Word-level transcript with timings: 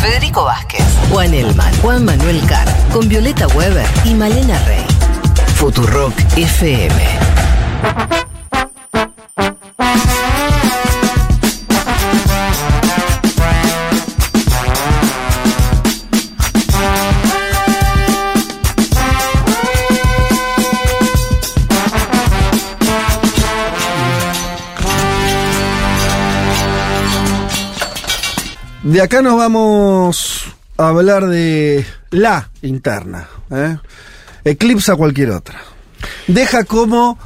Federico 0.00 0.44
Vázquez, 0.44 0.82
Juan 1.10 1.34
Elman, 1.34 1.74
Juan 1.82 2.04
Manuel 2.06 2.40
Carr, 2.46 2.66
con 2.90 3.06
Violeta 3.06 3.46
Weber 3.48 3.86
y 4.06 4.14
Malena 4.14 4.58
Rey. 4.64 4.86
Futurock 5.56 6.14
FM. 6.36 8.19
De 28.90 29.00
acá 29.00 29.22
nos 29.22 29.36
vamos 29.36 30.46
a 30.76 30.88
hablar 30.88 31.28
de 31.28 31.86
la 32.10 32.50
interna. 32.60 33.28
¿eh? 33.48 33.76
Eclipsa 34.42 34.96
cualquier 34.96 35.30
otra. 35.30 35.60
Deja 36.26 36.64
como 36.64 37.16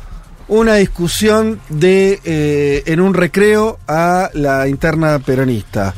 una 0.46 0.74
discusión 0.74 1.62
de 1.70 2.20
eh, 2.22 2.82
en 2.84 3.00
un 3.00 3.14
recreo 3.14 3.78
a 3.88 4.28
la 4.34 4.68
interna 4.68 5.18
peronista. 5.20 5.94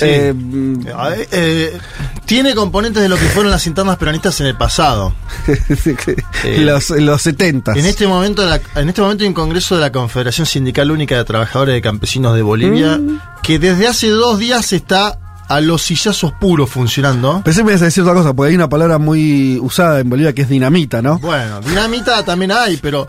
Eh, 0.00 0.34
Eh, 0.36 1.28
eh, 1.32 1.78
tiene 2.24 2.54
componentes 2.54 3.02
de 3.02 3.08
lo 3.08 3.16
que 3.16 3.24
fueron 3.26 3.50
las 3.52 3.66
internas 3.66 3.96
peronistas 3.96 4.40
en 4.40 4.46
el 4.48 4.56
pasado. 4.56 5.14
los, 6.58 6.90
los 6.90 7.22
70. 7.22 7.72
En 7.72 7.86
este 7.86 8.06
momento, 8.06 8.44
la- 8.44 8.60
en 8.74 8.88
este 8.88 9.00
momento 9.00 9.22
hay 9.24 9.28
un 9.28 9.34
congreso 9.34 9.74
de 9.76 9.80
la 9.82 9.92
Confederación 9.92 10.46
Sindical 10.46 10.90
Única 10.90 11.16
de 11.16 11.24
Trabajadores 11.24 11.74
de 11.74 11.82
Campesinos 11.82 12.34
de 12.34 12.42
Bolivia 12.42 12.98
Mm. 12.98 13.20
que 13.42 13.58
desde 13.58 13.86
hace 13.86 14.08
dos 14.08 14.38
días 14.38 14.72
está 14.72 15.18
a 15.48 15.60
los 15.60 15.82
sillazos 15.82 16.32
puros 16.40 16.68
funcionando. 16.68 17.42
Pensé 17.44 17.60
que 17.60 17.64
me 17.64 17.70
ibas 17.72 17.82
a 17.82 17.86
decir 17.86 18.02
otra 18.02 18.14
cosa, 18.14 18.34
porque 18.34 18.50
hay 18.50 18.56
una 18.56 18.68
palabra 18.68 18.98
muy 18.98 19.58
usada 19.60 20.00
en 20.00 20.10
Bolivia 20.10 20.32
que 20.32 20.42
es 20.42 20.48
dinamita, 20.48 21.00
¿no? 21.02 21.18
Bueno, 21.20 21.60
dinamita 21.60 22.24
también 22.24 22.50
hay, 22.52 22.76
pero 22.78 23.08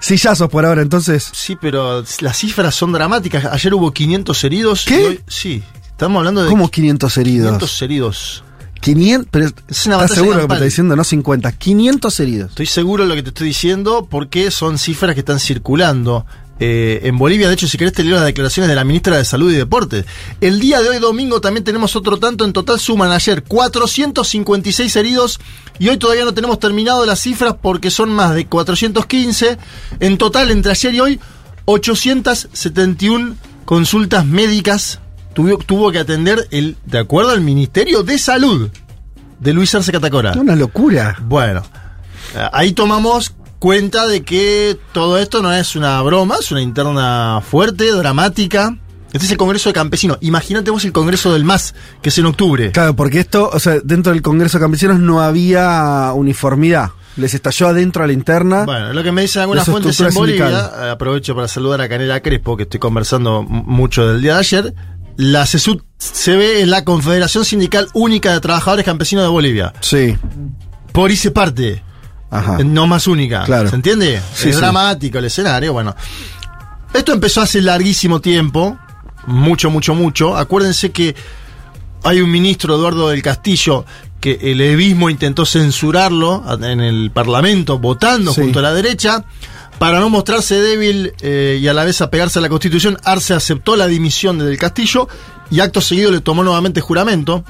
Sillazos 0.00 0.48
por 0.50 0.64
ahora, 0.66 0.82
entonces. 0.82 1.28
sí, 1.32 1.56
pero 1.58 2.02
las 2.20 2.36
cifras 2.38 2.74
son 2.74 2.92
dramáticas. 2.92 3.44
Ayer 3.46 3.72
hubo 3.74 3.90
500 3.92 4.44
heridos. 4.44 4.84
¿Qué? 4.86 5.00
y 5.00 5.04
hoy- 5.04 5.20
sí, 5.26 5.62
estamos 5.94 6.18
hablando 6.18 6.42
de 6.42 6.50
¿Cómo 6.50 6.68
500 6.70 7.16
heridos? 7.18 7.46
500 7.48 7.82
heridos. 7.82 8.44
500, 8.80 9.28
pero 9.30 9.46
Es 9.68 9.86
una 9.86 9.96
¿estás 9.96 10.12
seguro 10.14 10.40
que 10.42 10.46
me 10.46 10.54
está 10.54 10.64
diciendo 10.64 10.94
no 10.94 11.04
50? 11.04 11.52
500 11.52 12.20
heridos. 12.20 12.50
Estoy 12.50 12.66
seguro 12.66 13.04
de 13.04 13.08
lo 13.08 13.14
que 13.14 13.22
te 13.22 13.28
estoy 13.30 13.46
diciendo 13.48 14.06
porque 14.10 14.50
son 14.50 14.76
cifras 14.76 15.14
que 15.14 15.20
están 15.20 15.40
circulando. 15.40 16.26
eh, 16.60 17.00
en 17.04 17.16
Bolivia, 17.16 17.48
de 17.48 17.54
hecho, 17.54 17.66
si 17.66 17.78
querés 17.78 17.94
te 17.94 18.04
leo 18.04 18.16
las 18.16 18.26
declaraciones 18.26 18.68
de 18.68 18.74
la 18.76 18.84
ministra 18.84 19.16
de 19.16 19.24
Salud 19.24 19.50
y 19.50 19.56
Deportes. 19.56 20.04
El 20.42 20.60
día 20.60 20.82
de 20.82 20.90
hoy, 20.90 20.98
domingo, 20.98 21.40
también 21.40 21.64
tenemos 21.64 21.96
otro 21.96 22.18
tanto. 22.18 22.44
En 22.44 22.52
total 22.52 22.78
suman 22.78 23.10
ayer 23.10 23.42
456 23.42 24.96
heridos 24.96 25.40
y 25.78 25.88
hoy 25.88 25.96
todavía 25.96 26.24
no 26.26 26.34
tenemos 26.34 26.58
terminado 26.58 27.06
las 27.06 27.20
cifras 27.20 27.54
porque 27.60 27.90
son 27.90 28.10
más 28.10 28.34
de 28.34 28.46
415. 28.46 29.56
En 30.00 30.18
total, 30.18 30.50
entre 30.50 30.72
ayer 30.72 30.94
y 30.94 31.00
hoy, 31.00 31.20
871 31.64 33.36
consultas 33.64 34.26
médicas 34.26 35.00
tuvo, 35.34 35.58
tuvo 35.58 35.92
que 35.92 35.98
atender 35.98 36.46
el, 36.50 36.76
de 36.86 36.98
acuerdo 36.98 37.30
al 37.30 37.40
Ministerio 37.40 38.02
de 38.02 38.18
Salud 38.18 38.70
de 39.38 39.52
Luis 39.52 39.74
Arce 39.74 39.92
Catacora. 39.92 40.32
Una 40.32 40.56
locura. 40.56 41.16
Bueno, 41.22 41.62
eh, 42.34 42.48
ahí 42.52 42.72
tomamos 42.72 43.34
cuenta 43.58 44.06
de 44.06 44.22
que 44.22 44.78
todo 44.92 45.18
esto 45.18 45.42
no 45.42 45.52
es 45.52 45.76
una 45.76 46.00
broma, 46.02 46.36
es 46.40 46.50
una 46.50 46.62
interna 46.62 47.40
fuerte, 47.46 47.90
dramática. 47.92 48.76
Este 49.12 49.26
es 49.26 49.32
el 49.32 49.38
Congreso 49.38 49.68
de 49.68 49.74
Campesinos. 49.74 50.18
Imagínate 50.22 50.72
vos 50.72 50.84
el 50.84 50.92
Congreso 50.92 51.32
del 51.32 51.44
MAS, 51.44 51.74
que 52.02 52.08
es 52.08 52.18
en 52.18 52.26
octubre. 52.26 52.72
Claro, 52.72 52.96
porque 52.96 53.20
esto, 53.20 53.48
o 53.52 53.60
sea, 53.60 53.78
dentro 53.84 54.12
del 54.12 54.22
Congreso 54.22 54.58
de 54.58 54.64
Campesinos 54.64 54.98
no 54.98 55.20
había 55.20 56.10
uniformidad. 56.14 56.90
Les 57.16 57.32
estalló 57.32 57.68
adentro 57.68 58.02
a 58.02 58.08
la 58.08 58.12
interna. 58.12 58.64
Bueno, 58.64 58.92
lo 58.92 59.04
que 59.04 59.12
me 59.12 59.22
dicen 59.22 59.42
algunas 59.42 59.66
fuentes 59.66 60.00
en 60.00 60.12
Bolivia, 60.12 60.46
sindical. 60.48 60.86
eh, 60.88 60.90
aprovecho 60.90 61.36
para 61.36 61.46
saludar 61.46 61.80
a 61.80 61.88
Canela 61.88 62.20
Crespo, 62.20 62.56
que 62.56 62.64
estoy 62.64 62.80
conversando 62.80 63.44
mucho 63.44 64.04
del 64.08 64.20
día 64.20 64.34
de 64.34 64.40
ayer. 64.40 64.74
La 65.16 65.46
CESUD 65.46 65.80
se 65.98 66.36
ve 66.36 66.60
en 66.62 66.70
la 66.70 66.84
Confederación 66.84 67.44
Sindical 67.44 67.88
Única 67.94 68.32
de 68.32 68.40
Trabajadores 68.40 68.84
Campesinos 68.84 69.24
de 69.24 69.28
Bolivia. 69.28 69.72
Sí. 69.80 70.16
Por 70.92 71.10
hice 71.10 71.30
parte. 71.30 71.82
Ajá. 72.30 72.58
no 72.64 72.88
más 72.88 73.06
única. 73.06 73.44
Claro. 73.44 73.68
¿Se 73.70 73.76
entiende? 73.76 74.20
Sí, 74.34 74.48
es 74.48 74.56
sí. 74.56 74.60
dramático 74.60 75.18
el 75.18 75.26
escenario. 75.26 75.72
Bueno, 75.72 75.94
esto 76.92 77.12
empezó 77.12 77.42
hace 77.42 77.60
larguísimo 77.62 78.20
tiempo. 78.20 78.76
Mucho, 79.26 79.70
mucho, 79.70 79.94
mucho. 79.94 80.36
Acuérdense 80.36 80.90
que 80.90 81.14
hay 82.02 82.20
un 82.20 82.30
ministro, 82.30 82.74
Eduardo 82.74 83.08
del 83.10 83.22
Castillo, 83.22 83.84
que 84.20 84.38
el 84.42 84.60
evismo 84.60 85.10
intentó 85.10 85.46
censurarlo 85.46 86.42
en 86.60 86.80
el 86.80 87.12
Parlamento, 87.12 87.78
votando 87.78 88.32
Sí. 88.32 88.40
junto 88.40 88.58
a 88.58 88.62
la 88.62 88.74
derecha. 88.74 89.24
Para 89.78 90.00
no 90.00 90.08
mostrarse 90.08 90.60
débil 90.60 91.12
eh, 91.20 91.58
y 91.60 91.68
a 91.68 91.74
la 91.74 91.84
vez 91.84 92.00
apegarse 92.00 92.38
a 92.38 92.42
la 92.42 92.48
Constitución, 92.48 92.96
Arce 93.04 93.34
aceptó 93.34 93.76
la 93.76 93.86
dimisión 93.86 94.38
de 94.38 94.44
del 94.46 94.56
Castillo 94.58 95.08
y 95.50 95.60
acto 95.60 95.80
seguido 95.80 96.10
le 96.10 96.20
tomó 96.20 96.42
nuevamente 96.42 96.80
juramento. 96.80 97.44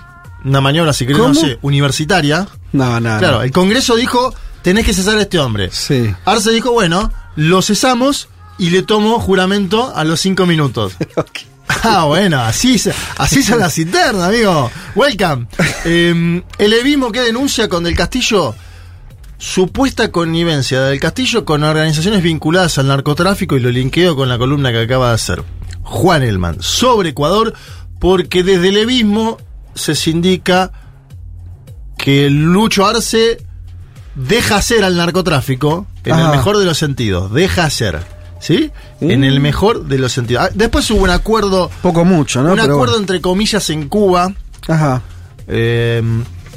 Una 0.44 0.60
maniobra, 0.60 0.92
si 0.92 1.06
querés, 1.06 1.20
no 1.22 1.34
sé, 1.34 1.58
universitaria. 1.62 2.46
No, 2.72 3.00
no. 3.00 3.18
Claro, 3.18 3.36
no. 3.38 3.42
el 3.42 3.50
Congreso 3.52 3.96
dijo, 3.96 4.34
tenés 4.62 4.84
que 4.84 4.92
cesar 4.92 5.16
a 5.18 5.22
este 5.22 5.38
hombre. 5.38 5.70
Sí. 5.72 6.12
Arce 6.24 6.50
dijo, 6.50 6.72
bueno, 6.72 7.12
lo 7.36 7.62
cesamos 7.62 8.28
y 8.58 8.70
le 8.70 8.82
tomo 8.82 9.18
juramento 9.20 9.92
a 9.94 10.04
los 10.04 10.20
cinco 10.20 10.46
minutos. 10.46 10.94
Ah, 11.82 12.04
bueno, 12.04 12.40
así, 12.40 12.78
se- 12.78 12.94
así 13.16 13.42
son 13.42 13.58
las 13.58 13.78
internas, 13.78 14.28
amigo. 14.28 14.70
Welcome. 14.94 15.46
Eh, 15.86 16.42
el 16.58 16.72
evismo 16.72 17.10
que 17.12 17.20
denuncia 17.20 17.68
con 17.68 17.84
Del 17.84 17.94
Castillo 17.96 18.54
supuesta 19.44 20.10
connivencia 20.10 20.80
del 20.80 20.98
Castillo 20.98 21.44
con 21.44 21.62
organizaciones 21.64 22.22
vinculadas 22.22 22.78
al 22.78 22.86
narcotráfico 22.88 23.56
y 23.56 23.60
lo 23.60 23.70
linkeo 23.70 24.16
con 24.16 24.28
la 24.30 24.38
columna 24.38 24.72
que 24.72 24.80
acaba 24.80 25.08
de 25.10 25.14
hacer 25.16 25.44
Juan 25.82 26.22
Elman 26.22 26.56
sobre 26.62 27.10
Ecuador, 27.10 27.52
porque 28.00 28.42
desde 28.42 28.70
el 28.70 28.78
evismo 28.78 29.36
se 29.74 29.94
sindica 29.94 30.72
que 31.98 32.30
Lucho 32.30 32.86
Arce 32.86 33.36
deja 34.14 34.56
hacer 34.56 34.82
al 34.82 34.96
narcotráfico 34.96 35.86
en 36.04 36.12
Ajá. 36.12 36.24
el 36.30 36.36
mejor 36.38 36.56
de 36.56 36.64
los 36.64 36.78
sentidos, 36.78 37.30
deja 37.30 37.64
hacer, 37.64 38.00
¿sí? 38.40 38.70
En 39.02 39.24
el 39.24 39.40
mejor 39.40 39.84
de 39.84 39.98
los 39.98 40.12
sentidos. 40.12 40.44
Ah, 40.46 40.50
Después 40.54 40.90
hubo 40.90 41.02
un 41.02 41.10
acuerdo, 41.10 41.70
Poco 41.82 42.06
mucho, 42.06 42.42
¿no? 42.42 42.52
un 42.52 42.58
Pero 42.58 42.72
acuerdo 42.72 42.92
bueno. 42.94 43.00
entre 43.02 43.20
comillas 43.20 43.68
en 43.68 43.88
Cuba. 43.90 44.32
Ajá. 44.68 45.02
eh, 45.48 46.02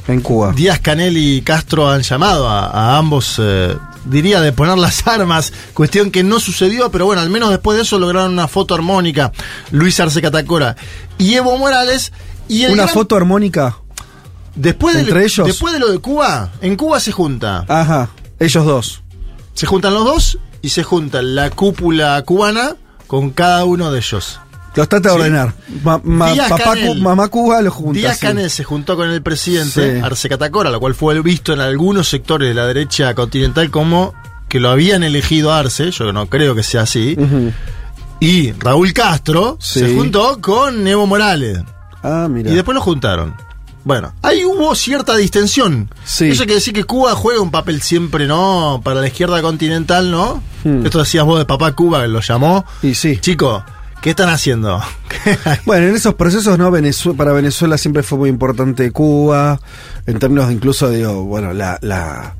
En 0.07 0.21
Cuba. 0.21 0.53
Díaz 0.53 0.79
Canel 0.79 1.17
y 1.17 1.41
Castro 1.41 1.89
han 1.89 2.01
llamado 2.01 2.47
a, 2.47 2.67
a 2.67 2.97
ambos, 2.97 3.35
eh, 3.39 3.75
diría, 4.05 4.39
de 4.41 4.53
poner 4.53 4.77
las 4.77 5.05
armas, 5.07 5.51
cuestión 5.73 6.11
que 6.11 6.23
no 6.23 6.39
sucedió, 6.39 6.89
pero 6.91 7.05
bueno, 7.05 7.21
al 7.21 7.29
menos 7.29 7.49
después 7.49 7.75
de 7.77 7.83
eso 7.83 7.99
lograron 7.99 8.31
una 8.31 8.47
foto 8.47 8.73
armónica, 8.75 9.31
Luis 9.71 9.99
Arce 9.99 10.21
Catacora 10.21 10.75
y 11.17 11.33
Evo 11.33 11.57
Morales. 11.57 12.13
Y 12.49 12.65
Una 12.67 12.83
gran- 12.83 12.89
foto 12.93 13.17
armónica. 13.17 13.77
después 14.55 14.95
de, 14.95 15.01
entre 15.01 15.25
ellos. 15.25 15.45
Después 15.45 15.73
de 15.73 15.79
lo 15.79 15.91
de 15.91 15.99
Cuba, 15.99 16.51
en 16.61 16.77
Cuba 16.77 16.99
se 17.01 17.11
junta. 17.11 17.65
Ajá. 17.67 18.09
Ellos 18.39 18.65
dos. 18.65 19.01
Se 19.53 19.65
juntan 19.65 19.93
los 19.93 20.05
dos 20.05 20.37
y 20.61 20.69
se 20.69 20.83
junta 20.83 21.21
la 21.21 21.49
cúpula 21.49 22.21
cubana 22.21 22.77
con 23.07 23.31
cada 23.31 23.65
uno 23.65 23.91
de 23.91 23.97
ellos. 23.99 24.39
Los 24.77 24.87
trata 24.87 25.09
de 25.09 25.15
Sí. 25.15 25.19
ordenar. 25.21 25.53
Ma- 25.83 25.99
ma- 26.03 26.33
papá 26.49 26.63
Canel. 26.75 27.01
Mamá 27.01 27.27
Cuba 27.27 27.61
los 27.61 27.73
junta. 27.73 27.99
Díaz 27.99 28.17
sí. 28.19 28.25
Canel 28.27 28.49
se 28.49 28.63
juntó 28.63 28.95
con 28.95 29.09
el 29.09 29.21
presidente 29.21 29.95
Sí. 29.97 30.01
Arce 30.01 30.29
Catacora, 30.29 30.69
lo 30.69 30.79
cual 30.79 30.95
fue 30.95 31.19
visto 31.21 31.51
en 31.53 31.59
algunos 31.59 32.07
sectores 32.07 32.47
de 32.47 32.53
la 32.55 32.65
derecha 32.67 33.13
continental 33.15 33.69
como 33.71 34.13
que 34.47 34.59
lo 34.61 34.69
habían 34.69 35.03
elegido 35.03 35.51
Arce, 35.51 35.91
yo 35.91 36.13
no 36.13 36.27
creo 36.27 36.55
que 36.55 36.63
sea 36.63 36.83
así. 36.83 37.17
Y 38.19 38.51
Raúl 38.53 38.93
Castro 38.93 39.57
se 39.59 39.93
juntó 39.95 40.39
con 40.41 40.87
Evo 40.87 41.05
Morales. 41.05 41.59
Ah, 42.03 42.27
mira. 42.29 42.49
Y 42.51 42.55
después 42.55 42.73
lo 42.75 42.81
juntaron. 42.81 43.35
Bueno, 43.83 44.13
ahí 44.21 44.43
hubo 44.43 44.75
cierta 44.75 45.15
distensión. 45.15 45.89
Sí. 46.03 46.29
Eso 46.29 46.39
quiere 46.43 46.55
decir 46.55 46.73
que 46.73 46.83
Cuba 46.83 47.13
juega 47.15 47.39
un 47.41 47.51
papel 47.51 47.81
siempre, 47.81 48.27
¿no? 48.27 48.81
Para 48.83 48.99
la 49.01 49.07
izquierda 49.07 49.41
continental, 49.41 50.11
¿no? 50.11 50.43
Hmm. 50.65 50.85
Esto 50.85 50.99
decías 50.99 51.23
vos 51.23 51.39
de 51.39 51.45
papá 51.45 51.71
Cuba, 51.73 52.01
que 52.01 52.07
lo 52.09 52.19
llamó. 52.19 52.65
Y 52.83 52.95
sí. 52.95 53.17
Chico, 53.21 53.63
¿qué 54.01 54.11
están 54.11 54.29
haciendo? 54.29 54.81
Bueno, 55.65 55.87
en 55.87 55.95
esos 55.95 56.13
procesos, 56.13 56.57
¿no? 56.57 56.71
Para 57.17 57.33
Venezuela 57.33 57.77
siempre 57.77 58.01
fue 58.03 58.17
muy 58.17 58.29
importante 58.29 58.91
Cuba, 58.91 59.59
en 60.05 60.19
términos 60.19 60.47
de 60.47 60.53
incluso, 60.53 60.89
digo, 60.89 61.23
bueno, 61.25 61.51
la, 61.53 61.77
la, 61.81 62.35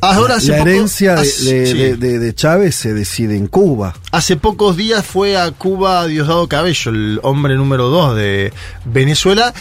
Ahora 0.00 0.36
hace 0.36 0.48
la 0.52 0.58
herencia 0.60 1.16
de, 1.16 1.20
hace- 1.20 1.54
de- 1.54 1.66
sí. 1.66 1.74
de- 1.78 1.96
de- 1.96 2.18
de 2.18 2.34
Chávez 2.34 2.74
se 2.74 2.94
decide 2.94 3.36
en 3.36 3.46
Cuba. 3.48 3.94
Hace 4.12 4.36
pocos 4.36 4.76
días 4.78 5.04
fue 5.04 5.36
a 5.36 5.50
Cuba 5.50 6.06
Diosdado 6.06 6.48
Cabello, 6.48 6.90
el 6.90 7.20
hombre 7.22 7.56
número 7.56 7.88
dos 7.88 8.16
de 8.16 8.54
Venezuela, 8.86 9.52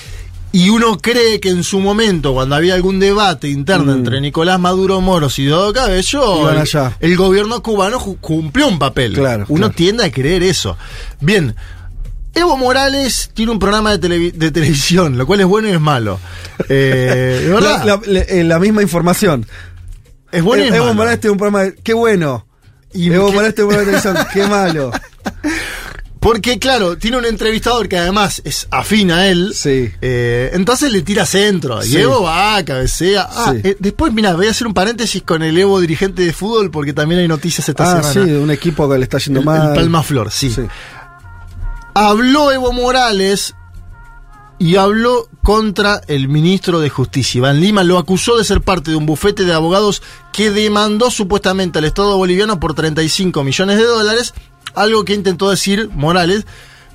y 0.51 0.69
uno 0.69 0.97
cree 0.97 1.39
que 1.39 1.49
en 1.49 1.63
su 1.63 1.79
momento, 1.79 2.33
cuando 2.33 2.55
había 2.55 2.73
algún 2.73 2.99
debate 2.99 3.49
interno 3.49 3.93
Mm. 3.93 3.97
entre 3.97 4.21
Nicolás 4.21 4.59
Maduro 4.59 4.99
Moros 5.01 5.37
y 5.39 5.43
Diosdado 5.45 5.73
Cabello, 5.73 6.49
el, 6.99 7.15
gobierno 7.17 7.61
cubano 7.61 7.99
cumplió 8.19 8.67
un 8.67 8.79
papel. 8.79 9.13
Claro, 9.13 9.45
uno 9.49 9.67
claro. 9.67 9.73
tiende 9.75 10.05
a 10.05 10.11
creer 10.11 10.41
eso. 10.43 10.75
Bien, 11.21 11.55
Evo 12.33 12.57
Morales 12.57 13.31
tiene 13.33 13.51
un 13.51 13.59
programa 13.59 13.95
de, 13.95 13.99
televi- 14.07 14.31
de 14.33 14.51
televisión, 14.51 15.17
lo 15.17 15.25
cual 15.27 15.41
es 15.41 15.45
bueno 15.47 15.67
y 15.67 15.71
es 15.71 15.79
malo. 15.81 16.19
Eh, 16.67 17.41
de 17.45 17.49
verdad, 17.53 17.83
La, 17.85 17.99
la- 18.05 18.19
eh, 18.21 18.43
la 18.43 18.59
misma 18.59 18.81
información. 18.81 19.45
es 20.31 20.43
bueno 20.43 20.63
y 20.63 20.67
es 20.67 20.73
Evo 20.73 20.85
malo. 20.85 20.95
Morales 20.95 21.19
tiene 21.19 21.31
un 21.33 21.37
programa 21.37 21.63
de, 21.65 21.75
qué 21.75 21.93
bueno. 21.93 22.45
Y 22.93 23.11
Evo 23.11 23.27
qué- 23.27 23.33
Morales 23.33 23.55
tiene 23.55 23.67
un 23.67 23.75
programa 23.75 23.97
de 23.97 24.01
televisión, 24.01 24.27
qué 24.33 24.47
malo. 24.47 24.91
Porque, 26.19 26.59
claro, 26.59 26.97
tiene 26.97 27.17
un 27.17 27.25
entrevistador 27.25 27.87
que 27.87 27.97
además 27.97 28.41
es 28.43 28.67
afín 28.71 29.09
a 29.11 29.27
él. 29.27 29.53
Sí. 29.55 29.89
Eh, 30.01 30.49
entonces 30.53 30.91
le 30.91 31.01
tira 31.01 31.25
centro. 31.25 31.81
Sí. 31.81 31.93
Y 31.93 32.01
Evo 32.01 32.23
va, 32.23 32.61
cabecea. 32.65 33.27
Ah, 33.31 33.53
Sí. 33.53 33.61
eh, 33.63 33.77
después, 33.79 34.11
mira, 34.11 34.33
voy 34.35 34.47
a 34.47 34.51
hacer 34.51 34.67
un 34.67 34.73
paréntesis 34.73 35.23
con 35.23 35.43
el 35.43 35.57
Evo 35.57 35.79
dirigente 35.79 36.23
de 36.25 36.33
fútbol 36.33 36.71
porque 36.71 36.91
también 36.91 37.21
hay 37.21 37.27
noticias 37.29 37.69
esta 37.69 37.99
Ah, 37.99 38.03
sí, 38.03 38.13
semana. 38.13 38.33
de 38.33 38.39
un 38.39 38.51
equipo 38.51 38.89
que 38.89 38.97
le 38.97 39.03
está 39.03 39.17
yendo 39.17 39.39
el, 39.39 39.45
mal. 39.45 39.69
el 39.69 39.75
Palmaflor, 39.75 40.29
sí. 40.29 40.49
Sí. 40.51 40.63
Habló 41.93 42.51
Evo 42.51 42.71
Morales 42.73 43.55
y 44.57 44.75
habló 44.75 45.29
contra 45.41 46.01
el 46.07 46.27
ministro 46.27 46.81
de 46.81 46.89
Justicia, 46.89 47.37
Iván 47.39 47.61
Lima, 47.61 47.83
lo 47.83 47.97
acusó 47.97 48.37
de 48.37 48.43
ser 48.43 48.59
parte 48.61 48.91
de 48.91 48.97
un 48.97 49.05
bufete 49.05 49.45
de 49.45 49.53
abogados 49.53 50.01
que 50.33 50.51
demandó 50.51 51.09
supuestamente 51.11 51.79
al 51.79 51.85
Estado 51.85 52.17
boliviano 52.17 52.59
por 52.59 52.73
35 52.73 53.41
millones 53.45 53.77
de 53.77 53.85
dólares, 53.85 54.33
algo 54.75 55.05
que 55.05 55.13
intentó 55.13 55.49
decir 55.49 55.89
Morales. 55.93 56.45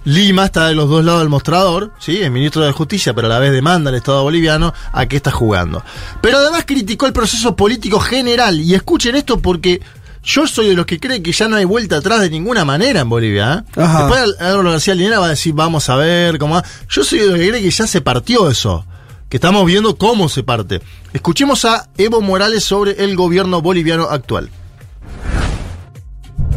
Lima 0.06 0.44
está 0.44 0.68
de 0.68 0.74
los 0.74 0.90
dos 0.90 1.02
lados 1.02 1.20
del 1.20 1.30
mostrador, 1.30 1.92
¿sí? 1.98 2.20
el 2.20 2.30
ministro 2.30 2.62
de 2.62 2.72
Justicia, 2.72 3.14
pero 3.14 3.26
a 3.26 3.30
la 3.30 3.38
vez 3.38 3.52
demanda 3.52 3.88
al 3.88 3.96
Estado 3.96 4.22
boliviano 4.22 4.74
a 4.92 5.06
qué 5.06 5.16
está 5.16 5.30
jugando. 5.30 5.82
Pero 6.20 6.36
además 6.36 6.64
criticó 6.66 7.06
el 7.06 7.14
proceso 7.14 7.56
político 7.56 7.98
general, 8.00 8.60
y 8.60 8.74
escuchen 8.74 9.16
esto 9.16 9.38
porque 9.38 9.80
yo 10.24 10.46
soy 10.46 10.68
de 10.68 10.74
los 10.74 10.86
que 10.86 10.98
creen 10.98 11.22
que 11.22 11.32
ya 11.32 11.48
no 11.48 11.56
hay 11.56 11.66
vuelta 11.66 11.96
atrás 11.96 12.20
de 12.20 12.30
ninguna 12.30 12.64
manera 12.64 13.00
en 13.00 13.08
Bolivia. 13.08 13.64
¿eh? 13.66 13.72
Después 13.76 14.36
Álvaro 14.40 14.70
García 14.70 14.94
Linera 14.94 15.18
va 15.18 15.26
a 15.26 15.30
decir, 15.30 15.52
vamos 15.52 15.88
a 15.90 15.96
ver 15.96 16.38
cómo 16.38 16.54
va. 16.54 16.64
Yo 16.88 17.04
soy 17.04 17.18
de 17.18 17.26
los 17.26 17.38
que 17.38 17.48
cree 17.50 17.62
que 17.62 17.70
ya 17.70 17.86
se 17.86 18.00
partió 18.00 18.48
eso. 18.48 18.86
Que 19.28 19.36
estamos 19.36 19.66
viendo 19.66 19.96
cómo 19.96 20.28
se 20.30 20.42
parte. 20.42 20.80
Escuchemos 21.12 21.64
a 21.66 21.88
Evo 21.98 22.22
Morales 22.22 22.64
sobre 22.64 23.04
el 23.04 23.16
gobierno 23.16 23.60
boliviano 23.60 24.04
actual. 24.04 24.48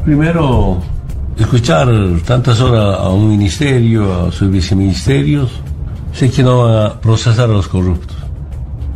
Primero, 0.06 0.82
escuchar 1.44 1.88
tantas 2.26 2.60
horas 2.60 3.00
a 3.00 3.10
un 3.10 3.30
ministerio, 3.30 4.28
a 4.28 4.32
sus 4.32 4.50
viceministerios, 4.50 5.52
sé 6.14 6.32
que 6.32 6.44
no 6.44 6.64
van 6.64 6.86
a 6.86 7.02
procesar 7.02 7.50
a 7.50 7.54
los 7.54 7.68
corruptos. 7.68 8.18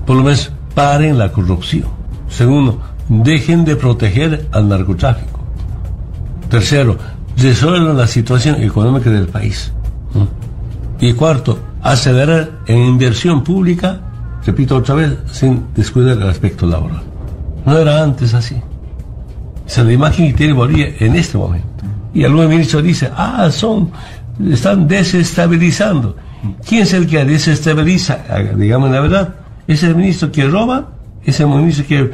Por 0.06 0.16
lo 0.18 0.24
menos 0.24 0.52
paren 0.74 1.18
la 1.18 1.32
corrupción. 1.32 1.86
Segundo, 2.30 2.82
dejen 3.08 3.66
de 3.66 3.76
proteger 3.76 4.48
al 4.52 4.68
narcotráfico. 4.68 5.40
Tercero, 6.50 6.98
resuelvan 7.38 7.98
la 7.98 8.08
situación 8.08 8.62
económica 8.62 9.10
del 9.10 9.28
país. 9.28 9.72
¿Mm? 10.14 11.06
Y 11.06 11.14
cuarto, 11.14 11.60
acelerar 11.82 12.60
en 12.68 12.78
inversión 12.78 13.44
pública, 13.44 14.02
repito 14.46 14.78
otra 14.78 14.96
vez, 14.96 15.18
sin 15.32 15.66
descuidar 15.76 16.18
el 16.18 16.30
aspecto 16.30 16.66
laboral. 16.66 17.04
No 17.66 17.78
era 17.78 18.04
antes 18.04 18.34
así. 18.34 18.56
Esa 19.66 19.82
es 19.82 19.88
la 19.88 19.94
imagen 19.94 20.28
que 20.28 20.34
tiene 20.34 20.54
Bolivia 20.54 20.94
en 21.00 21.16
este 21.16 21.38
momento. 21.38 21.68
Y 22.14 22.24
algún 22.24 22.48
ministro 22.48 22.82
dice, 22.82 23.10
ah, 23.16 23.50
son, 23.52 23.92
están 24.52 24.88
desestabilizando. 24.88 26.16
¿Quién 26.68 26.84
es 26.84 26.94
el 26.94 27.08
que 27.08 27.24
desestabiliza? 27.24 28.24
Ah, 28.30 28.40
Digamos 28.40 28.92
la 28.92 29.00
verdad. 29.00 29.36
¿Es 29.68 29.84
el 29.84 29.96
ministro 29.96 30.32
que 30.32 30.48
roba? 30.48 30.90
¿Es 31.24 31.40
el 31.40 31.48
ministro 31.48 31.86
que, 31.88 32.12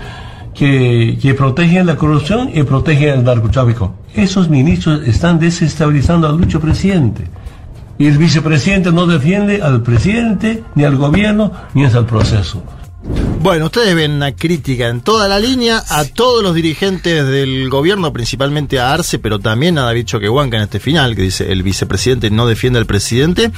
que, 0.53 1.17
que 1.21 1.33
protege 1.33 1.83
la 1.83 1.95
corrupción 1.95 2.49
y 2.53 2.63
protege 2.63 3.13
el 3.13 3.23
narcotráfico? 3.23 3.95
Esos 4.13 4.49
ministros 4.49 5.07
están 5.07 5.39
desestabilizando 5.39 6.27
al 6.27 6.37
lucho 6.37 6.59
presidente. 6.59 7.23
Y 7.97 8.05
el 8.05 8.17
vicepresidente 8.17 8.91
no 8.91 9.07
defiende 9.07 9.61
al 9.61 9.81
presidente, 9.81 10.63
ni 10.75 10.83
al 10.83 10.97
gobierno, 10.97 11.51
ni 11.73 11.83
es 11.85 11.95
al 11.95 12.05
proceso. 12.05 12.61
Bueno, 13.41 13.65
ustedes 13.65 13.95
ven 13.95 14.11
una 14.11 14.35
crítica 14.35 14.87
en 14.87 15.01
toda 15.01 15.27
la 15.27 15.39
línea 15.39 15.81
a 15.89 16.05
todos 16.05 16.43
los 16.43 16.53
dirigentes 16.53 17.25
del 17.25 17.69
gobierno, 17.69 18.11
principalmente 18.11 18.79
a 18.79 18.93
Arce, 18.93 19.19
pero 19.19 19.39
también 19.39 19.77
a 19.77 19.83
David 19.83 20.05
Choquehuanca 20.05 20.57
en 20.57 20.63
este 20.63 20.79
final, 20.79 21.15
que 21.15 21.21
dice 21.21 21.51
el 21.51 21.63
vicepresidente 21.63 22.29
no 22.29 22.47
defiende 22.47 22.79
al 22.79 22.85
presidente. 22.85 23.51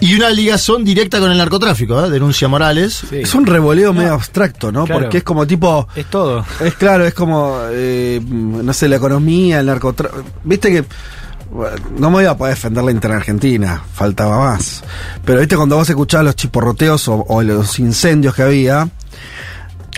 Y 0.00 0.14
una 0.14 0.30
ligazón 0.30 0.84
directa 0.84 1.18
con 1.18 1.32
el 1.32 1.38
narcotráfico, 1.38 2.04
¿eh? 2.04 2.10
denuncia 2.10 2.46
Morales. 2.46 3.02
Sí. 3.10 3.16
Es 3.16 3.34
un 3.34 3.46
revoleo 3.46 3.92
medio 3.92 4.14
abstracto, 4.14 4.70
¿no? 4.70 4.84
Claro. 4.84 5.00
Porque 5.00 5.18
es 5.18 5.24
como 5.24 5.44
tipo. 5.46 5.88
Es 5.96 6.06
todo. 6.06 6.44
Es 6.60 6.74
claro, 6.74 7.04
es 7.04 7.14
como, 7.14 7.58
eh, 7.70 8.20
no 8.24 8.72
sé, 8.72 8.88
la 8.88 8.96
economía, 8.96 9.58
el 9.58 9.66
narcotráfico. 9.66 10.22
Viste 10.44 10.70
que. 10.70 10.84
No 11.50 12.10
me 12.10 12.16
voy 12.16 12.24
a 12.26 12.36
poder 12.36 12.54
defender 12.54 12.84
la 12.84 12.90
interargentina, 12.90 13.82
faltaba 13.92 14.38
más. 14.38 14.84
Pero 15.24 15.40
viste 15.40 15.56
cuando 15.56 15.76
vos 15.76 15.88
escuchabas 15.88 16.26
los 16.26 16.36
chiporroteos 16.36 17.08
o, 17.08 17.24
o 17.28 17.42
los 17.42 17.78
incendios 17.78 18.34
que 18.34 18.42
había, 18.42 18.88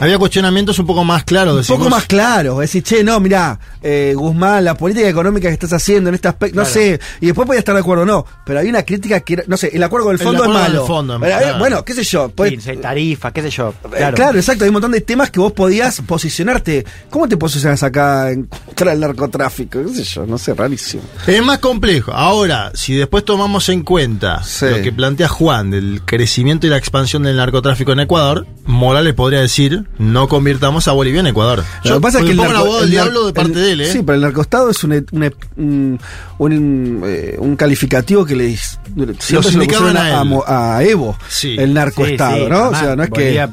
Había 0.00 0.18
cuestionamientos 0.18 0.78
un 0.78 0.86
poco 0.86 1.04
más 1.04 1.24
claros. 1.24 1.52
un 1.54 1.60
decimos. 1.60 1.78
poco 1.78 1.90
más 1.90 2.06
claro. 2.06 2.58
Decir, 2.60 2.82
che, 2.82 3.04
no, 3.04 3.20
mirá, 3.20 3.58
eh, 3.82 4.12
Guzmán, 4.16 4.64
la 4.64 4.74
política 4.74 5.08
económica 5.08 5.48
que 5.48 5.54
estás 5.54 5.72
haciendo 5.72 6.08
en 6.08 6.14
este 6.14 6.28
aspecto, 6.28 6.58
no 6.58 6.64
sé, 6.66 6.98
y 7.20 7.26
después 7.26 7.46
podía 7.46 7.58
estar 7.60 7.74
de 7.74 7.80
acuerdo 7.80 8.02
o 8.02 8.06
no, 8.06 8.24
pero 8.44 8.60
hay 8.60 8.68
una 8.68 8.82
crítica 8.82 9.20
que 9.20 9.34
era, 9.34 9.44
no 9.46 9.56
sé, 9.56 9.70
el 9.72 9.82
acuerdo 9.82 10.06
con 10.06 10.14
el 10.14 10.20
El 10.20 10.24
fondo 10.26 10.42
es 10.42 10.48
acuerdo 10.48 10.60
con 10.62 10.70
malo. 10.70 10.80
el 10.82 10.86
fondo, 10.88 11.20
Pero, 11.20 11.38
claro. 11.38 11.58
Bueno, 11.58 11.84
qué 11.84 11.94
sé 11.94 12.04
yo, 12.04 12.28
pues, 12.30 12.62
Sí, 12.62 12.76
tarifa, 12.76 13.32
qué 13.32 13.42
sé 13.42 13.50
yo. 13.50 13.68
Eh, 13.84 13.88
Claro. 14.00 14.16
Claro. 14.16 14.38
exacto. 14.38 14.64
Hay 14.64 14.68
un 14.68 14.74
montón 14.74 14.92
de 14.92 15.00
temas 15.02 15.30
que 15.30 15.40
vos 15.40 15.52
podías 15.52 16.00
posicionarte. 16.02 16.84
¿Cómo 17.10 17.28
te 17.28 17.36
posicionas 17.36 17.82
acá 17.82 18.30
en 18.30 18.44
contra 18.66 18.90
del 18.92 19.00
narcotráfico? 19.00 19.82
¿Qué 19.84 19.94
sé 19.94 20.04
yo? 20.04 20.26
No 20.26 20.38
sé, 20.38 20.54
rarísimo. 20.54 21.02
Es 21.26 21.42
más 21.44 21.58
complejo. 21.58 22.12
Ahora, 22.12 22.70
si 22.74 22.94
después 22.94 23.24
tomamos 23.24 23.68
en 23.68 23.82
cuenta 23.82 24.42
Sí. 24.42 24.66
lo 24.70 24.80
que 24.82 24.92
plantea 24.92 25.28
Juan 25.28 25.70
del 25.70 26.02
crecimiento 26.04 26.66
y 26.66 26.70
la 26.70 26.76
expansión 26.76 27.22
del 27.22 27.36
narcotráfico 27.36 27.92
en 27.92 28.00
Ecuador, 28.00 28.46
Morales 28.64 29.14
podría 29.14 29.40
decir, 29.40 29.84
no 29.98 30.28
convirtamos 30.28 30.88
a 30.88 30.92
Bolivia 30.92 31.20
en 31.20 31.26
Ecuador. 31.26 31.62
Lo 31.84 31.94
que 31.96 32.00
pasa 32.00 32.18
es 32.20 32.24
que 32.24 32.30
el 32.30 32.38
narco- 32.38 32.56
abogado 32.56 32.74
del 32.76 32.84
el 32.84 32.90
diablo 32.90 33.26
de 33.26 33.32
parte 33.34 33.52
el- 33.52 33.54
de 33.64 33.72
él, 33.72 33.80
¿eh? 33.82 33.92
Sí, 33.92 34.00
pero 34.02 34.16
el 34.16 34.22
narcostado 34.22 34.70
es 34.70 34.82
un, 34.82 34.92
un, 35.12 35.34
un, 35.56 36.00
un, 36.38 37.02
eh, 37.06 37.36
un 37.38 37.54
calificativo 37.56 38.24
que 38.24 38.34
le 38.34 38.56
siempre 38.56 39.14
se 39.18 39.34
lo 39.34 39.42
indicaban 39.62 39.92
pusieron 39.94 40.42
a 40.46 40.76
a, 40.76 40.82
Evo, 40.84 41.18
Sí. 41.28 41.54
el 41.58 41.74
narcoestado, 41.74 42.36
Sí, 42.36 42.42
sí, 42.44 42.48
¿no? 42.48 42.68
O 42.70 42.74
sea, 42.74 42.96
no 42.96 43.02
es 43.02 43.10
que. 43.10 43.46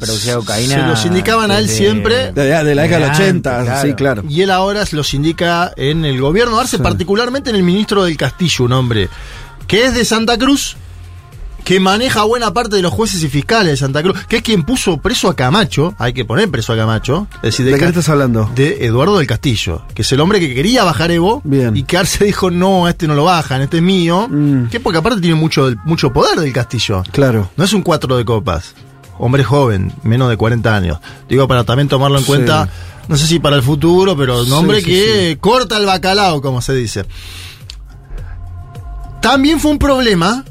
Se 0.55 0.77
los 0.81 1.05
indicaban 1.05 1.51
a 1.51 1.59
él 1.59 1.67
siempre. 1.69 2.31
de, 2.31 2.43
de 2.63 2.75
la 2.75 2.83
década 2.83 2.99
del 3.01 3.09
antes, 3.09 3.25
80, 3.27 3.81
sí, 3.81 3.93
claro. 3.93 4.23
Y 4.29 4.41
él 4.41 4.51
ahora 4.51 4.83
los 4.91 5.13
indica 5.13 5.73
en 5.75 6.05
el 6.05 6.19
gobierno 6.21 6.59
Arce, 6.59 6.79
particularmente 6.79 7.49
en 7.49 7.57
el 7.57 7.63
ministro 7.63 8.05
del 8.05 8.15
Castillo, 8.15 8.65
un 8.65 8.71
hombre 8.73 9.09
que 9.67 9.85
es 9.85 9.93
de 9.93 10.05
Santa 10.05 10.37
Cruz, 10.37 10.77
que 11.67 11.81
maneja 11.81 12.23
buena 12.23 12.53
parte 12.53 12.77
de 12.77 12.81
los 12.81 12.93
jueces 12.93 13.21
y 13.23 13.27
fiscales 13.27 13.71
de 13.73 13.75
Santa 13.75 14.01
Cruz, 14.01 14.17
que 14.29 14.37
es 14.37 14.41
quien 14.41 14.63
puso 14.63 14.99
preso 14.99 15.27
a 15.27 15.35
Camacho, 15.35 15.93
hay 15.99 16.13
que 16.13 16.23
poner 16.23 16.49
preso 16.49 16.71
a 16.71 16.77
Camacho, 16.77 17.27
es 17.37 17.41
decir, 17.41 17.65
¿De 17.65 17.77
qué 17.77 17.83
estás 17.87 18.07
hablando? 18.07 18.49
de 18.55 18.85
Eduardo 18.85 19.17
del 19.17 19.27
Castillo, 19.27 19.81
que 19.93 20.03
es 20.03 20.11
el 20.13 20.21
hombre 20.21 20.39
que 20.39 20.55
quería 20.55 20.85
bajar 20.85 21.11
Evo 21.11 21.41
Bien. 21.43 21.75
y 21.75 21.83
que 21.83 21.97
Arce 21.97 22.23
dijo, 22.23 22.49
no, 22.51 22.87
este 22.87 23.05
no 23.05 23.15
lo 23.15 23.25
bajan, 23.25 23.61
este 23.63 23.77
es 23.77 23.83
mío, 23.83 24.29
Mm. 24.29 24.67
que 24.69 24.79
porque 24.79 24.99
aparte 24.99 25.19
tiene 25.19 25.35
mucho, 25.35 25.69
mucho 25.83 26.13
poder 26.13 26.39
del 26.39 26.53
Castillo. 26.53 27.03
Claro. 27.11 27.49
No 27.57 27.65
es 27.65 27.73
un 27.73 27.81
cuatro 27.81 28.15
de 28.15 28.23
copas. 28.23 28.73
Hombre 29.19 29.43
joven, 29.43 29.91
menos 30.03 30.29
de 30.29 30.37
40 30.37 30.73
años. 30.73 30.99
Digo, 31.27 31.49
para 31.49 31.65
también 31.65 31.89
tomarlo 31.89 32.17
en 32.17 32.23
Sí. 32.23 32.27
cuenta, 32.27 32.69
no 33.09 33.17
sé 33.17 33.27
si 33.27 33.39
para 33.39 33.57
el 33.57 33.61
futuro, 33.63 34.15
pero 34.15 34.39
un 34.39 34.45
Sí, 34.45 34.51
hombre 34.53 34.79
sí, 34.79 34.85
que 34.85 35.37
corta 35.41 35.75
el 35.75 35.85
bacalao, 35.85 36.41
como 36.41 36.61
se 36.61 36.73
dice. 36.75 37.03
También 39.21 39.59
fue 39.59 39.71
un 39.71 39.79
problema 39.79 40.45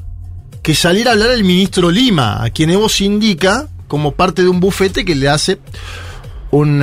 que 0.67 0.75
saliera 0.75 1.11
a 1.11 1.15
hablar 1.15 1.31
el 1.31 1.45
ministro 1.45 1.93
Lima, 1.93 2.43
a 2.43 2.51
quien 2.51 2.71
Evo 2.71 2.89
se 2.89 3.05
indica 3.05 3.69
como 3.87 4.11
parte 4.11 4.43
de 4.43 4.49
un 4.49 4.59
bufete 4.59 5.05
que 5.05 5.15
le 5.15 5.29
hace 5.29 5.61
un 6.51 6.83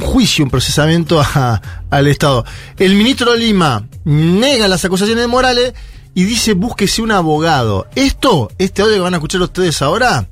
juicio, 0.00 0.42
un 0.42 0.50
procesamiento 0.50 1.20
a- 1.20 1.60
al 1.90 2.06
Estado. 2.06 2.46
El 2.78 2.94
ministro 2.94 3.36
Lima 3.36 3.86
nega 4.06 4.68
las 4.68 4.86
acusaciones 4.86 5.22
de 5.22 5.28
Morales 5.28 5.74
y 6.14 6.24
dice 6.24 6.54
búsquese 6.54 7.02
un 7.02 7.10
abogado. 7.10 7.88
Esto, 7.94 8.50
este 8.56 8.80
audio 8.80 8.94
que 8.94 9.00
van 9.00 9.12
a 9.12 9.18
escuchar 9.18 9.42
ustedes 9.42 9.82
ahora, 9.82 10.26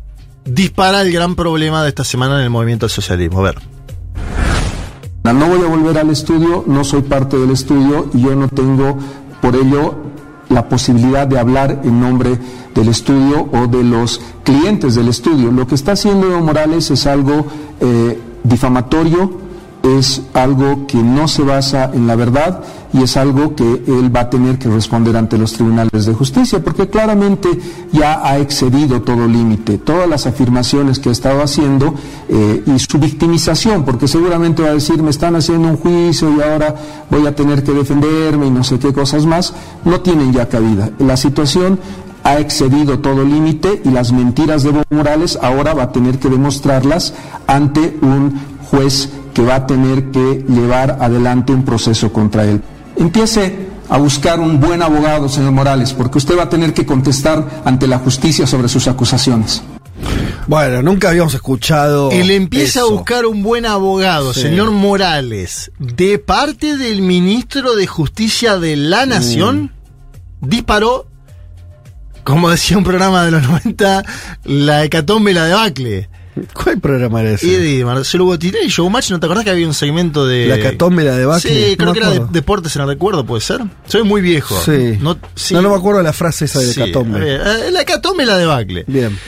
dispara 0.46 1.02
el 1.02 1.12
gran 1.12 1.34
problema 1.34 1.82
de 1.82 1.90
esta 1.90 2.04
semana 2.04 2.38
en 2.38 2.44
el 2.44 2.50
movimiento 2.50 2.86
al 2.86 2.90
socialismo. 2.90 3.40
A 3.40 3.42
ver. 3.42 3.58
No 5.24 5.46
voy 5.46 5.60
a 5.62 5.66
volver 5.68 5.98
al 5.98 6.08
estudio, 6.08 6.64
no 6.66 6.84
soy 6.84 7.02
parte 7.02 7.36
del 7.36 7.50
estudio 7.50 8.08
y 8.14 8.22
yo 8.22 8.34
no 8.34 8.48
tengo 8.48 8.98
por 9.42 9.54
ello 9.56 9.94
la 10.48 10.68
posibilidad 10.68 11.26
de 11.26 11.38
hablar 11.38 11.82
en 11.84 12.00
nombre 12.00 12.38
del 12.74 12.88
estudio 12.88 13.48
o 13.52 13.66
de 13.66 13.84
los 13.84 14.20
clientes 14.44 14.94
del 14.94 15.08
estudio. 15.08 15.50
Lo 15.50 15.66
que 15.66 15.74
está 15.74 15.92
haciendo 15.92 16.26
Evo 16.26 16.40
Morales 16.40 16.90
es 16.90 17.06
algo 17.06 17.46
eh, 17.80 18.18
difamatorio, 18.44 19.47
es 19.96 20.22
algo 20.34 20.86
que 20.86 20.98
no 20.98 21.28
se 21.28 21.42
basa 21.42 21.90
en 21.94 22.06
la 22.06 22.16
verdad 22.16 22.62
y 22.92 23.02
es 23.02 23.16
algo 23.16 23.54
que 23.54 23.64
él 23.86 24.14
va 24.14 24.20
a 24.20 24.30
tener 24.30 24.58
que 24.58 24.68
responder 24.68 25.16
ante 25.16 25.38
los 25.38 25.52
tribunales 25.52 26.06
de 26.06 26.14
justicia, 26.14 26.62
porque 26.62 26.88
claramente 26.88 27.48
ya 27.92 28.26
ha 28.26 28.38
excedido 28.38 29.02
todo 29.02 29.26
límite, 29.26 29.78
todas 29.78 30.08
las 30.08 30.26
afirmaciones 30.26 30.98
que 30.98 31.10
ha 31.10 31.12
estado 31.12 31.42
haciendo 31.42 31.94
eh, 32.28 32.62
y 32.66 32.78
su 32.78 32.98
victimización, 32.98 33.84
porque 33.84 34.08
seguramente 34.08 34.62
va 34.62 34.70
a 34.70 34.74
decir, 34.74 35.02
me 35.02 35.10
están 35.10 35.36
haciendo 35.36 35.68
un 35.68 35.76
juicio 35.76 36.34
y 36.34 36.40
ahora 36.40 36.74
voy 37.10 37.26
a 37.26 37.34
tener 37.34 37.62
que 37.62 37.72
defenderme 37.72 38.46
y 38.46 38.50
no 38.50 38.64
sé 38.64 38.78
qué 38.78 38.92
cosas 38.92 39.26
más, 39.26 39.52
no 39.84 40.00
tienen 40.00 40.32
ya 40.32 40.48
cabida. 40.48 40.90
La 40.98 41.16
situación 41.16 41.78
ha 42.24 42.38
excedido 42.38 42.98
todo 42.98 43.24
límite 43.24 43.80
y 43.84 43.90
las 43.90 44.12
mentiras 44.12 44.62
de 44.62 44.70
Evo 44.70 44.82
Morales 44.90 45.38
ahora 45.40 45.74
va 45.74 45.84
a 45.84 45.92
tener 45.92 46.18
que 46.18 46.28
demostrarlas 46.28 47.14
ante 47.46 47.96
un 48.02 48.38
juez 48.70 49.08
que 49.38 49.44
va 49.44 49.54
a 49.54 49.66
tener 49.68 50.10
que 50.10 50.44
llevar 50.48 50.98
adelante 51.00 51.52
un 51.52 51.64
proceso 51.64 52.12
contra 52.12 52.44
él. 52.44 52.60
Empiece 52.96 53.68
a 53.88 53.96
buscar 53.96 54.40
un 54.40 54.58
buen 54.58 54.82
abogado, 54.82 55.28
señor 55.28 55.52
Morales, 55.52 55.92
porque 55.92 56.18
usted 56.18 56.36
va 56.36 56.42
a 56.42 56.48
tener 56.48 56.74
que 56.74 56.84
contestar 56.84 57.62
ante 57.64 57.86
la 57.86 58.00
justicia 58.00 58.48
sobre 58.48 58.68
sus 58.68 58.88
acusaciones. 58.88 59.62
Bueno, 60.48 60.82
nunca 60.82 61.10
habíamos 61.10 61.34
escuchado. 61.34 62.10
Él 62.10 62.32
empieza 62.32 62.80
eso. 62.80 62.88
a 62.88 62.90
buscar 62.90 63.26
un 63.26 63.44
buen 63.44 63.64
abogado, 63.64 64.34
Sí. 64.34 64.40
señor 64.40 64.72
Morales, 64.72 65.70
de 65.78 66.18
parte 66.18 66.76
del 66.76 67.00
ministro 67.00 67.76
de 67.76 67.86
Justicia 67.86 68.58
de 68.58 68.74
la 68.74 69.06
Nación, 69.06 69.70
disparó, 70.40 71.06
como 72.24 72.50
decía 72.50 72.76
un 72.76 72.82
programa 72.82 73.24
de 73.24 73.30
los 73.30 73.42
90, 73.44 74.02
la 74.42 74.82
hecatombe 74.82 75.30
y 75.30 75.34
la 75.34 75.44
debacle. 75.44 76.08
¿Cuál 76.52 76.80
programa 76.80 77.20
era 77.20 77.32
ese? 77.32 77.58
De 77.58 77.84
Marcelo 77.84 78.24
Botinelli 78.26 78.66
y 78.66 78.68
Showmatch, 78.68 79.10
¿no 79.10 79.20
te 79.20 79.26
acordás 79.26 79.44
que 79.44 79.50
había 79.50 79.66
un 79.66 79.74
segmento 79.74 80.26
de. 80.26 80.46
La 80.46 80.56
hecatombe 80.56 81.02
y 81.02 81.06
la 81.06 81.16
debacle, 81.16 81.50
Sí, 81.50 81.70
no 81.70 81.76
creo 81.76 81.92
que 81.92 81.98
era 81.98 82.10
de 82.10 82.32
deportes 82.32 82.74
el 82.76 82.86
recuerdo, 82.86 83.24
¿puede 83.24 83.40
ser? 83.42 83.60
Soy 83.86 84.02
muy 84.02 84.20
viejo. 84.20 84.58
Sí. 84.64 84.96
No, 85.00 85.14
No, 85.14 85.20
sí. 85.34 85.54
no 85.54 85.62
me 85.62 85.74
acuerdo 85.76 85.98
de 85.98 86.04
la 86.04 86.12
frase 86.12 86.44
esa 86.46 86.60
de 86.60 86.72
Sí, 86.72 86.80
Catombe. 86.80 87.18
a 87.18 87.24
ver, 87.24 87.40
eh, 87.66 87.70
la 87.70 87.82
hecatombe 87.82 88.24
la 88.26 88.36
debacle. 88.36 88.84
Bien. 88.86 89.18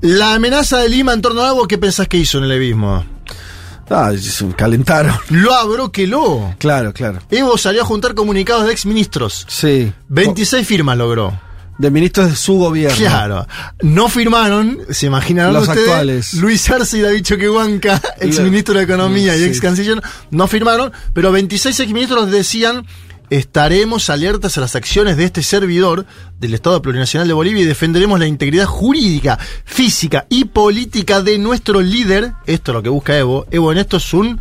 La 0.00 0.34
amenaza 0.34 0.78
de 0.78 0.88
Lima 0.88 1.12
en 1.14 1.22
torno 1.22 1.40
a 1.42 1.48
algo, 1.48 1.66
¿qué 1.66 1.78
pensás 1.78 2.08
que 2.08 2.18
hizo 2.18 2.38
en 2.38 2.44
el 2.44 2.52
evismo? 2.52 3.04
Ah, 3.90 4.12
se 4.18 4.46
calentaron. 4.48 5.14
Lo 5.30 5.54
abroqueló. 5.54 6.54
Claro, 6.58 6.92
claro. 6.92 7.20
Evo 7.30 7.56
salió 7.58 7.82
a 7.82 7.84
juntar 7.84 8.14
comunicados 8.14 8.66
de 8.66 8.72
exministros. 8.72 9.46
Sí. 9.48 9.92
26 10.08 10.66
firmas 10.66 10.96
logró. 10.96 11.38
De 11.78 11.90
ministros 11.90 12.30
de 12.30 12.36
su 12.36 12.54
gobierno. 12.54 12.96
Claro. 12.96 13.46
No 13.82 14.08
firmaron, 14.08 14.78
se 14.90 15.06
imaginarán 15.06 15.54
Los 15.54 15.68
ustedes, 15.68 15.88
actuales. 15.88 16.34
Luis 16.34 16.70
Arce 16.70 16.98
y 16.98 17.00
David 17.00 17.22
Choquehuanca, 17.22 18.00
ex 18.20 18.40
ministro 18.40 18.74
de 18.74 18.84
Economía 18.84 19.36
y 19.36 19.44
ex 19.44 19.60
canciller, 19.60 20.00
no 20.30 20.46
firmaron, 20.46 20.92
pero 21.12 21.32
26 21.32 21.80
exministros 21.80 22.30
decían 22.30 22.86
estaremos 23.30 24.10
alertas 24.10 24.58
a 24.58 24.60
las 24.60 24.76
acciones 24.76 25.16
de 25.16 25.24
este 25.24 25.42
servidor 25.42 26.06
del 26.38 26.54
Estado 26.54 26.80
Plurinacional 26.82 27.26
de 27.26 27.34
Bolivia 27.34 27.62
y 27.62 27.66
defenderemos 27.66 28.18
la 28.18 28.26
integridad 28.26 28.66
jurídica, 28.66 29.38
física 29.64 30.26
y 30.28 30.44
política 30.44 31.22
de 31.22 31.38
nuestro 31.38 31.80
líder. 31.80 32.32
Esto 32.46 32.72
es 32.72 32.74
lo 32.74 32.82
que 32.82 32.88
busca 32.90 33.16
Evo. 33.16 33.46
Evo 33.50 33.72
en 33.72 33.78
esto 33.78 33.96
es 33.96 34.14
un 34.14 34.38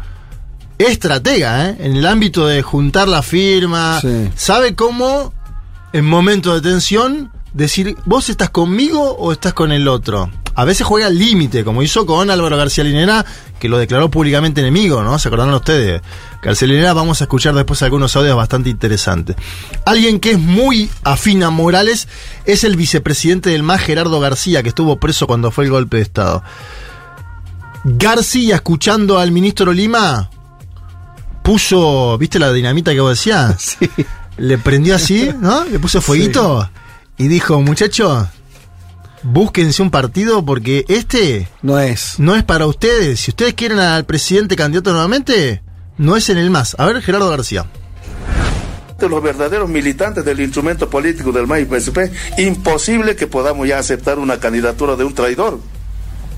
estratega, 0.78 1.70
¿eh? 1.70 1.78
en 1.80 1.96
el 1.96 2.06
ámbito 2.06 2.48
de 2.48 2.62
juntar 2.62 3.08
la 3.08 3.22
firma. 3.22 4.00
Sí. 4.02 4.30
Sabe 4.36 4.76
cómo, 4.76 5.34
en 5.94 6.06
momentos 6.06 6.62
de 6.62 6.70
tensión, 6.70 7.32
decir, 7.54 7.96
¿vos 8.06 8.30
estás 8.30 8.50
conmigo 8.50 9.16
o 9.16 9.32
estás 9.32 9.54
con 9.54 9.72
el 9.72 9.88
otro? 9.88 10.30
A 10.56 10.66
veces 10.66 10.86
juega 10.86 11.08
al 11.08 11.18
límite, 11.18 11.64
como 11.64 11.82
hizo 11.82 12.06
con 12.06 12.30
Álvaro 12.30 12.58
García 12.58 12.84
Linera, 12.84 13.26
que 13.60 13.70
lo 13.70 13.78
declaró 13.78 14.10
públicamente 14.10 14.62
enemigo, 14.62 15.04
¿no? 15.04 15.18
¿Se 15.18 15.28
acordaron 15.28 15.54
ustedes? 15.54 16.02
García 16.42 16.68
Linera, 16.68 16.94
vamos 16.94 17.22
a 17.22 17.24
escuchar 17.26 17.54
después 17.56 17.82
algunos 17.84 18.16
audios 18.16 18.36
bastante 18.36 18.70
interesantes. 18.70 19.36
Alguien 19.86 20.20
que 20.20 20.32
es 20.32 20.40
muy 20.40 20.90
afín 21.04 21.44
a 21.44 21.52
Morales 21.52 22.08
es 22.46 22.64
el 22.64 22.76
vicepresidente 22.76 23.52
del 23.52 23.64
MAS, 23.64 23.82
Gerardo 23.82 24.20
García, 24.20 24.62
que 24.64 24.70
estuvo 24.70 25.00
preso 25.00 25.28
cuando 25.28 25.52
fue 25.52 25.66
el 25.66 25.72
golpe 25.72 25.98
de 25.98 26.04
Estado. 26.04 26.44
García, 27.84 28.56
escuchando 28.56 29.20
al 29.20 29.32
ministro 29.32 29.74
Lima, 29.74 30.30
puso, 31.44 32.18
¿viste 32.18 32.40
la 32.40 32.52
dinamita 32.52 32.94
que 32.94 33.00
vos 33.00 33.12
decías? 33.12 33.78
Sí. 33.80 33.90
Le 34.38 34.58
prendió 34.58 34.96
así, 34.96 35.32
¿no? 35.40 35.64
Le 35.66 35.80
puso 35.80 36.02
fueguito 36.02 36.70
y 37.18 37.28
dijo, 37.28 37.62
muchachos, 37.62 38.28
búsquense 39.24 39.82
un 39.82 39.92
partido 39.92 40.44
porque 40.44 40.86
este 40.88 41.48
No 41.62 41.80
es. 41.80 42.16
no 42.20 42.36
es 42.36 42.44
para 42.44 42.66
ustedes. 42.66 43.20
Si 43.20 43.32
ustedes 43.32 43.54
quieren 43.54 43.80
al 43.80 44.06
presidente 44.06 44.56
candidato 44.56 44.92
nuevamente, 44.92 45.62
no 45.98 46.16
es 46.18 46.30
en 46.30 46.38
el 46.38 46.50
más. 46.50 46.76
A 46.80 46.86
ver, 46.86 47.02
Gerardo 47.02 47.30
García. 47.30 47.66
de 49.00 49.10
los 49.10 49.22
verdaderos 49.22 49.70
militantes 49.70 50.24
del 50.24 50.40
instrumento 50.40 50.90
político 50.90 51.32
del 51.34 51.46
MAI 51.46 51.66
PSP, 51.66 52.10
imposible 52.38 53.16
que 53.18 53.28
podamos 53.28 53.68
ya 53.68 53.78
aceptar 53.78 54.18
una 54.18 54.40
candidatura 54.40 54.96
de 54.96 55.04
un 55.04 55.14
traidor. 55.14 55.60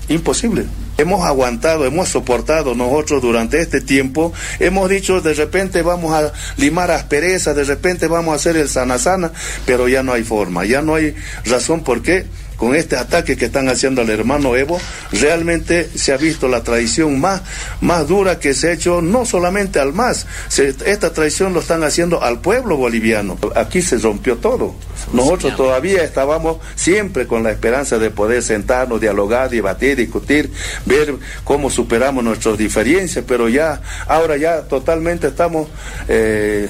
Imposible. 0.08 0.66
Hemos 0.98 1.26
aguantado, 1.26 1.84
hemos 1.84 2.08
soportado 2.08 2.74
nosotros 2.74 3.20
durante 3.20 3.60
este 3.60 3.80
tiempo, 3.80 4.32
hemos 4.60 4.88
dicho 4.88 5.20
de 5.20 5.34
repente 5.34 5.82
vamos 5.82 6.14
a 6.14 6.32
limar 6.56 6.90
asperezas, 6.90 7.54
de 7.54 7.64
repente 7.64 8.06
vamos 8.06 8.32
a 8.32 8.36
hacer 8.36 8.56
el 8.56 8.68
sana 8.68 8.98
sana, 8.98 9.32
pero 9.66 9.88
ya 9.88 10.02
no 10.02 10.12
hay 10.14 10.22
forma, 10.22 10.64
ya 10.64 10.80
no 10.80 10.94
hay 10.94 11.14
razón 11.44 11.84
por 11.84 12.02
qué 12.02 12.24
con 12.56 12.74
este 12.74 12.96
ataque 12.96 13.36
que 13.36 13.46
están 13.46 13.68
haciendo 13.68 14.00
al 14.02 14.10
hermano 14.10 14.56
Evo, 14.56 14.80
realmente 15.12 15.88
se 15.94 16.12
ha 16.12 16.16
visto 16.16 16.48
la 16.48 16.62
traición 16.62 17.20
más, 17.20 17.42
más 17.80 18.08
dura 18.08 18.38
que 18.38 18.54
se 18.54 18.68
ha 18.68 18.72
hecho 18.72 19.02
no 19.02 19.24
solamente 19.26 19.78
al 19.78 19.92
MAS, 19.92 20.26
se- 20.48 20.74
esta 20.86 21.12
traición 21.12 21.52
lo 21.52 21.60
están 21.60 21.84
haciendo 21.84 22.22
al 22.22 22.40
pueblo 22.40 22.76
boliviano. 22.76 23.38
Aquí 23.54 23.82
se 23.82 23.98
rompió 23.98 24.36
todo. 24.36 24.74
Nosotros 25.12 25.54
todavía 25.56 26.02
estábamos 26.02 26.58
siempre 26.74 27.26
con 27.26 27.42
la 27.42 27.50
esperanza 27.50 27.98
de 27.98 28.10
poder 28.10 28.42
sentarnos, 28.42 29.00
dialogar, 29.00 29.50
debatir, 29.50 29.96
discutir, 29.96 30.50
ver 30.86 31.14
cómo 31.44 31.70
superamos 31.70 32.24
nuestras 32.24 32.56
diferencias, 32.58 33.24
pero 33.28 33.48
ya, 33.48 33.80
ahora 34.06 34.36
ya 34.36 34.62
totalmente 34.62 35.26
estamos 35.28 35.68
eh, 36.08 36.68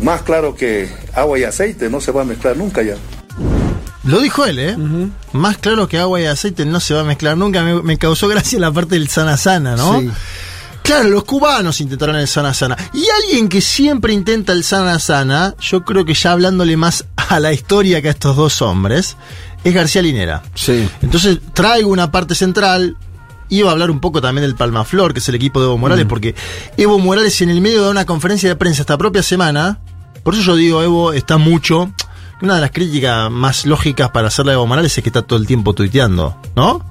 más 0.00 0.22
claro 0.22 0.54
que 0.54 0.88
agua 1.12 1.38
y 1.38 1.44
aceite, 1.44 1.88
no 1.90 2.00
se 2.00 2.12
va 2.12 2.22
a 2.22 2.24
mezclar 2.24 2.56
nunca 2.56 2.82
ya. 2.82 2.94
Lo 4.04 4.20
dijo 4.20 4.44
él, 4.44 4.58
¿eh? 4.58 4.76
Más 5.32 5.58
claro 5.58 5.88
que 5.88 5.98
agua 5.98 6.20
y 6.20 6.26
aceite 6.26 6.64
no 6.64 6.80
se 6.80 6.94
va 6.94 7.00
a 7.00 7.04
mezclar 7.04 7.36
nunca. 7.36 7.62
Me, 7.62 7.82
me 7.82 7.96
causó 7.98 8.28
gracia 8.28 8.58
la 8.58 8.70
parte 8.70 8.96
del 8.96 9.08
sana 9.08 9.36
sana, 9.36 9.76
¿no? 9.76 10.00
Sí. 10.00 10.10
Claro, 10.82 11.08
los 11.08 11.24
cubanos 11.24 11.80
intentaron 11.80 12.16
el 12.16 12.28
sana 12.28 12.52
sana. 12.52 12.76
Y 12.92 13.04
alguien 13.22 13.48
que 13.48 13.62
siempre 13.62 14.12
intenta 14.12 14.52
el 14.52 14.62
sana 14.64 14.98
sana, 14.98 15.54
yo 15.58 15.82
creo 15.82 16.04
que 16.04 16.12
ya 16.12 16.32
hablándole 16.32 16.76
más 16.76 17.06
a 17.16 17.40
la 17.40 17.54
historia 17.54 18.02
que 18.02 18.08
a 18.08 18.10
estos 18.10 18.36
dos 18.36 18.60
hombres, 18.60 19.16
es 19.64 19.72
García 19.74 20.02
Linera. 20.02 20.42
Sí. 20.54 20.86
Entonces 21.00 21.38
traigo 21.54 21.88
una 21.88 22.10
parte 22.10 22.34
central. 22.34 22.98
Iba 23.48 23.70
a 23.70 23.72
hablar 23.72 23.90
un 23.90 24.00
poco 24.00 24.20
también 24.20 24.42
del 24.42 24.56
Palmaflor, 24.56 25.14
que 25.14 25.20
es 25.20 25.28
el 25.30 25.36
equipo 25.36 25.60
de 25.60 25.66
Evo 25.66 25.78
Morales, 25.78 26.04
porque 26.06 26.34
Evo 26.76 26.98
Morales 26.98 27.40
en 27.40 27.48
el 27.48 27.62
medio 27.62 27.84
de 27.84 27.90
una 27.90 28.04
conferencia 28.04 28.50
de 28.50 28.56
prensa 28.56 28.82
esta 28.82 28.98
propia 28.98 29.22
semana, 29.22 29.78
por 30.22 30.34
eso 30.34 30.42
yo 30.42 30.56
digo, 30.56 30.82
Evo 30.82 31.12
está 31.14 31.38
mucho. 31.38 31.90
Una 32.42 32.56
de 32.56 32.60
las 32.60 32.70
críticas 32.70 33.30
más 33.30 33.64
lógicas 33.66 34.10
para 34.10 34.28
hacerle 34.28 34.52
a 34.52 34.54
Evo 34.54 34.66
Morales 34.66 34.96
es 34.96 35.02
que 35.02 35.08
está 35.08 35.22
todo 35.22 35.38
el 35.38 35.46
tiempo 35.46 35.72
tuiteando, 35.72 36.36
¿no? 36.56 36.84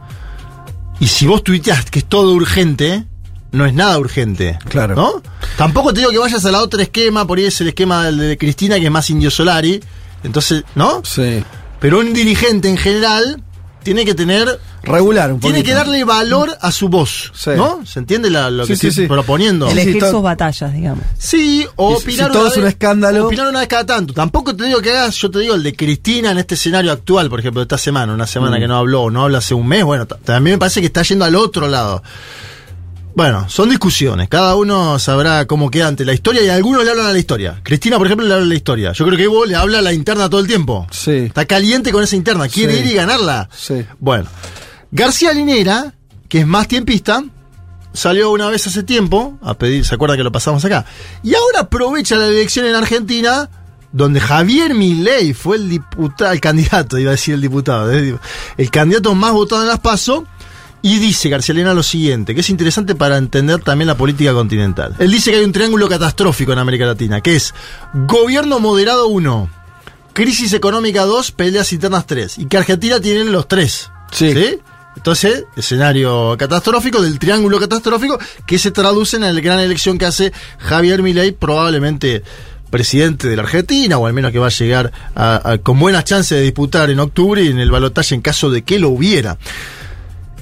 Y 0.99 1.07
si 1.07 1.27
vos 1.27 1.43
tuiteás 1.43 1.89
que 1.89 1.99
es 1.99 2.05
todo 2.05 2.33
urgente, 2.33 3.05
no 3.51 3.65
es 3.65 3.73
nada 3.73 3.97
urgente. 3.99 4.57
Claro. 4.69 4.95
¿No? 4.95 5.21
Tampoco 5.57 5.93
te 5.93 5.99
digo 5.99 6.11
que 6.11 6.17
vayas 6.17 6.43
a 6.45 6.51
la 6.51 6.61
otra 6.61 6.83
esquema, 6.83 7.25
por 7.25 7.37
ahí 7.37 7.45
es 7.45 7.61
el 7.61 7.69
esquema 7.69 8.11
de 8.11 8.37
Cristina, 8.37 8.79
que 8.79 8.85
es 8.85 8.91
más 8.91 9.09
Indio 9.09 9.29
Solari. 9.29 9.81
Entonces, 10.23 10.63
¿no? 10.75 11.01
Sí. 11.03 11.43
Pero 11.79 11.99
un 11.99 12.13
dirigente 12.13 12.69
en 12.69 12.77
general 12.77 13.43
tiene 13.83 14.05
que 14.05 14.13
tener. 14.15 14.59
Regular 14.85 15.31
un 15.31 15.39
poquito. 15.39 15.53
Tiene 15.53 15.65
que 15.65 15.73
darle 15.73 16.03
valor 16.03 16.57
a 16.59 16.69
su 16.71 16.89
voz. 16.89 17.31
Sí. 17.33 17.51
¿No? 17.55 17.85
¿Se 17.85 17.99
entiende 17.99 18.29
la- 18.29 18.49
lo 18.49 18.65
que 18.67 18.75
Sí, 18.75 18.81
sí, 18.81 18.87
estoy 18.89 19.05
sí. 19.05 19.07
proponiendo? 19.07 19.69
El- 19.69 19.79
Elegir 19.79 20.03
sus 20.03 20.21
batallas, 20.21 20.73
digamos. 20.73 21.05
Sí, 21.17 21.65
o 21.77 21.95
si- 21.97 22.03
opinar 22.03 22.27
si 22.27 22.33
todo 22.33 22.41
una 22.43 22.51
es 22.51 22.57
un 22.57 22.67
escándalo- 22.67 23.25
Opinar 23.27 23.47
una 23.47 23.59
vez 23.59 23.69
cada 23.69 23.85
tanto. 23.85 24.13
Tampoco 24.13 24.53
te 24.55 24.65
digo 24.65 24.81
que 24.81 24.91
hagas, 24.91 25.15
yo 25.15 25.31
te 25.31 25.39
digo 25.39 25.55
el 25.55 25.63
de 25.63 25.73
Cristina 25.73 26.31
en 26.31 26.37
este 26.37 26.55
escenario 26.55 26.91
actual, 26.91 27.29
por 27.29 27.39
ejemplo, 27.39 27.61
de 27.61 27.63
esta 27.63 27.77
semana, 27.77 28.13
una 28.13 28.25
Mm. 28.25 28.27
semana 28.27 28.59
que 28.59 28.67
no 28.67 28.75
habló 28.75 29.03
o 29.03 29.09
no 29.09 29.23
habla 29.23 29.37
hace 29.37 29.53
un 29.53 29.67
mes. 29.67 29.85
Bueno, 29.85 30.05
también 30.05 30.55
me 30.55 30.59
parece 30.59 30.81
que 30.81 30.87
está 30.87 31.01
yendo 31.03 31.23
al 31.23 31.35
otro 31.35 31.67
lado. 31.69 32.03
Bueno, 33.15 33.47
son 33.47 33.69
discusiones. 33.69 34.27
Cada 34.27 34.55
uno 34.55 34.97
sabrá 34.97 35.45
cómo 35.45 35.69
queda 35.69 35.87
ante 35.87 36.03
la 36.03 36.13
historia 36.13 36.41
y 36.43 36.49
algunos 36.49 36.83
le 36.83 36.89
hablan 36.91 37.05
a 37.05 37.11
la 37.11 37.19
historia. 37.19 37.59
Cristina, 37.61 37.97
por 37.97 38.07
ejemplo, 38.07 38.25
le 38.25 38.33
habla 38.33 38.45
a 38.45 38.49
la 38.49 38.55
historia. 38.55 38.91
Yo 38.93 39.05
creo 39.05 39.17
que 39.17 39.23
Evo 39.25 39.45
le 39.45 39.55
habla 39.55 39.79
a 39.79 39.81
la 39.83 39.93
interna 39.93 40.29
todo 40.29 40.41
el 40.41 40.47
tiempo. 40.47 40.87
Sí. 40.89 41.11
Está 41.11 41.45
caliente 41.45 41.91
con 41.91 42.03
esa 42.03 42.15
interna. 42.15 42.47
Quiere 42.47 42.73
Sí. 42.73 42.79
ir 42.79 42.85
y 42.87 42.93
ganarla. 42.95 43.49
Sí. 43.55 43.85
Bueno, 43.99 44.27
García 44.91 45.31
Linera, 45.31 45.93
que 46.27 46.39
es 46.39 46.47
más 46.47 46.67
tiempista, 46.67 47.23
salió 47.93 48.31
una 48.31 48.49
vez 48.49 48.65
hace 48.65 48.81
tiempo 48.81 49.37
a 49.43 49.53
pedir, 49.53 49.85
¿se 49.85 49.93
acuerda 49.93 50.17
que 50.17 50.23
lo 50.23 50.31
pasamos 50.31 50.65
acá? 50.65 50.83
Y 51.21 51.35
ahora 51.35 51.59
aprovecha 51.61 52.15
la 52.15 52.25
elección 52.25 52.65
en 52.65 52.73
Argentina, 52.73 53.47
donde 53.91 54.19
Javier 54.19 54.73
Milei 54.73 55.33
fue 55.33 55.57
el 55.57 55.69
diputado, 55.69 56.31
el 56.31 56.41
candidato, 56.41 56.97
iba 56.97 57.09
a 57.09 57.11
decir 57.11 57.35
el 57.35 57.41
diputado, 57.41 57.91
el 57.91 58.71
candidato 58.71 59.13
más 59.13 59.33
votado 59.33 59.61
en 59.61 59.67
las 59.67 59.79
PASO, 59.81 60.25
Y 60.83 60.99
dice 60.99 61.29
García 61.29 61.55
Linera 61.55 61.73
lo 61.73 61.81
siguiente, 61.81 62.35
que 62.35 62.41
es 62.41 62.49
interesante 62.49 62.93
para 62.93 63.17
entender 63.17 63.61
también 63.61 63.87
la 63.87 63.95
política 63.97 64.33
continental. 64.33 64.93
Él 64.99 65.09
dice 65.11 65.31
que 65.31 65.37
hay 65.37 65.43
un 65.45 65.53
triángulo 65.53 65.87
catastrófico 65.89 66.51
en 66.53 66.59
América 66.59 66.85
Latina, 66.85 67.21
que 67.21 67.35
es 67.37 67.53
gobierno 67.93 68.59
moderado 68.59 69.07
1, 69.07 69.49
crisis 70.11 70.51
económica 70.53 71.05
2, 71.05 71.31
peleas 71.31 71.71
internas 71.73 72.05
3, 72.05 72.37
y 72.37 72.45
que 72.47 72.57
Argentina 72.57 72.99
tiene 72.99 73.23
los 73.23 73.47
tres. 73.47 73.89
Sí. 74.11 74.59
Entonces, 74.97 75.45
escenario 75.55 76.35
catastrófico 76.37 77.01
del 77.01 77.17
triángulo 77.17 77.59
catastrófico 77.59 78.19
que 78.45 78.59
se 78.59 78.69
traduce 78.71 79.15
en 79.15 79.21
la 79.23 79.31
gran 79.41 79.59
elección 79.59 79.97
que 79.97 80.05
hace 80.05 80.31
Javier 80.59 81.01
Milei, 81.01 81.31
probablemente 81.31 82.23
presidente 82.69 83.27
de 83.29 83.35
la 83.37 83.43
Argentina, 83.43 83.97
o 83.97 84.05
al 84.05 84.13
menos 84.13 84.31
que 84.31 84.39
va 84.39 84.47
a 84.47 84.51
llegar 84.51 84.91
a- 85.15 85.51
a- 85.51 85.57
con 85.59 85.79
buenas 85.79 86.03
chances 86.05 86.37
de 86.37 86.43
disputar 86.43 86.89
en 86.89 86.99
octubre 86.99 87.41
y 87.41 87.47
en 87.47 87.59
el 87.59 87.71
balotaje 87.71 88.13
en 88.15 88.21
caso 88.21 88.51
de 88.51 88.63
que 88.63 88.79
lo 88.79 88.89
hubiera. 88.89 89.37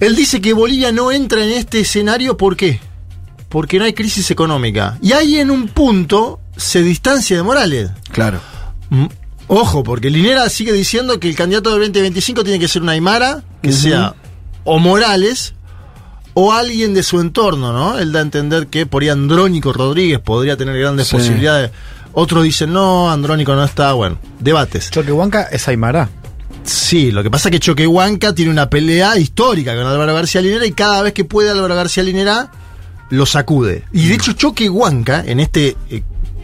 Él 0.01 0.15
dice 0.17 0.41
que 0.41 0.51
Bolivia 0.53 0.91
no 0.91 1.11
entra 1.11 1.43
en 1.43 1.51
este 1.51 1.79
escenario, 1.79 2.35
¿por 2.35 2.57
qué? 2.57 2.81
Porque 3.47 3.79
no 3.79 3.85
hay 3.85 3.93
crisis 3.93 4.29
económica. 4.31 4.97
Y 5.01 5.13
ahí 5.13 5.37
en 5.39 5.49
un 5.51 5.67
punto 5.69 6.39
se 6.57 6.81
distancia 6.83 7.37
de 7.37 7.43
Morales. 7.43 7.91
Claro. 8.11 8.39
Mm, 8.89 9.05
Ojo, 9.47 9.83
porque 9.83 10.09
Linera 10.09 10.47
sigue 10.49 10.71
diciendo 10.71 11.19
que 11.19 11.27
el 11.29 11.35
candidato 11.35 11.71
del 11.71 11.79
2025 11.81 12.43
tiene 12.43 12.57
que 12.59 12.67
ser 12.69 12.81
una 12.81 12.93
Aymara, 12.93 13.43
que 13.61 13.71
sea 13.73 14.15
o 14.63 14.79
Morales 14.79 15.55
o 16.33 16.53
alguien 16.53 16.93
de 16.93 17.03
su 17.03 17.19
entorno, 17.19 17.73
¿no? 17.73 17.99
Él 17.99 18.13
da 18.13 18.19
a 18.19 18.21
entender 18.21 18.67
que 18.67 18.85
por 18.85 19.01
ahí 19.03 19.09
Andrónico 19.09 19.73
Rodríguez 19.73 20.19
podría 20.19 20.55
tener 20.55 20.77
grandes 20.79 21.07
Sí. 21.07 21.17
posibilidades. 21.17 21.71
Otros 22.13 22.43
dicen, 22.45 22.71
no, 22.71 23.11
Andrónico 23.11 23.53
no 23.53 23.63
está, 23.65 23.91
bueno, 23.93 24.17
debates. 24.39 24.89
Choquehuanca 24.89 25.43
es 25.43 25.67
Aymara. 25.67 26.09
Sí, 26.63 27.11
lo 27.11 27.23
que 27.23 27.31
pasa 27.31 27.49
es 27.49 27.53
que 27.53 27.59
Choquehuanca 27.59 28.33
tiene 28.35 28.51
una 28.51 28.69
pelea 28.69 29.17
histórica 29.17 29.75
con 29.75 29.85
Álvaro 29.85 30.13
García 30.13 30.41
Linera 30.41 30.65
y 30.65 30.71
cada 30.71 31.01
vez 31.01 31.13
que 31.13 31.25
puede 31.25 31.49
Álvaro 31.49 31.75
García 31.75 32.03
Linera 32.03 32.51
lo 33.09 33.25
sacude. 33.25 33.83
Y 33.91 34.07
de 34.07 34.15
hecho 34.15 34.33
Choquehuanca, 34.33 35.23
en 35.25 35.39
este, 35.39 35.75
eh, 35.89 36.03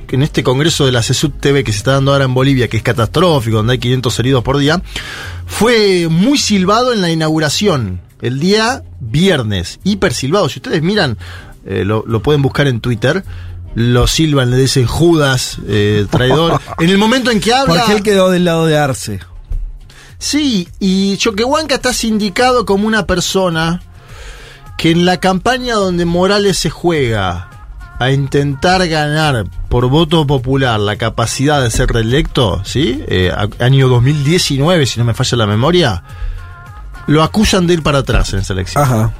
en 0.09 0.23
este 0.23 0.43
congreso 0.43 0.85
de 0.85 0.91
la 0.91 1.03
CESUD 1.03 1.31
TV 1.39 1.63
que 1.63 1.71
se 1.71 1.79
está 1.79 1.93
dando 1.93 2.11
ahora 2.11 2.25
en 2.25 2.33
Bolivia, 2.33 2.67
que 2.67 2.77
es 2.77 2.83
catastrófico, 2.83 3.57
donde 3.57 3.73
hay 3.73 3.79
500 3.79 4.19
heridos 4.19 4.43
por 4.43 4.57
día, 4.57 4.81
fue 5.45 6.07
muy 6.09 6.37
silbado 6.37 6.93
en 6.93 7.01
la 7.01 7.09
inauguración, 7.11 8.01
el 8.21 8.39
día 8.39 8.83
viernes, 8.99 9.79
hiper 9.83 10.13
silbado. 10.13 10.49
Si 10.49 10.59
ustedes 10.59 10.81
miran, 10.81 11.17
eh, 11.65 11.83
lo, 11.85 12.03
lo 12.07 12.21
pueden 12.21 12.41
buscar 12.41 12.67
en 12.67 12.81
Twitter, 12.81 13.23
lo 13.75 14.07
silban, 14.07 14.49
le 14.49 14.57
dicen 14.57 14.87
Judas, 14.87 15.59
eh, 15.67 16.05
traidor. 16.09 16.59
en 16.79 16.89
el 16.89 16.97
momento 16.97 17.29
en 17.29 17.39
que 17.39 17.53
habla... 17.53 17.75
Porque 17.75 17.93
él 17.93 18.03
quedó 18.03 18.29
del 18.29 18.45
lado 18.45 18.65
de 18.65 18.77
Arce. 18.77 19.19
Sí, 20.19 20.67
y 20.79 21.17
Choquehuanca 21.17 21.75
está 21.75 21.93
sindicado 21.93 22.65
como 22.65 22.87
una 22.87 23.05
persona 23.05 23.81
que 24.77 24.91
en 24.91 25.05
la 25.05 25.19
campaña 25.19 25.75
donde 25.75 26.05
Morales 26.05 26.57
se 26.57 26.69
juega 26.69 27.49
a 27.99 28.11
intentar 28.11 28.87
ganar 28.87 29.45
por 29.69 29.87
voto 29.89 30.25
popular 30.27 30.79
la 30.79 30.97
capacidad 30.97 31.61
de 31.61 31.71
ser 31.71 31.89
reelecto, 31.89 32.61
¿sí? 32.63 33.03
Eh, 33.07 33.31
año 33.59 33.87
2019, 33.89 34.85
si 34.85 34.99
no 34.99 35.05
me 35.05 35.13
falla 35.15 35.37
la 35.37 35.47
memoria, 35.47 36.03
lo 37.07 37.23
acusan 37.23 37.65
de 37.67 37.73
ir 37.75 37.83
para 37.83 37.99
atrás 37.99 38.33
en 38.33 38.39
esa 38.39 38.53
elección. 38.53 38.83
Ajá. 38.83 39.13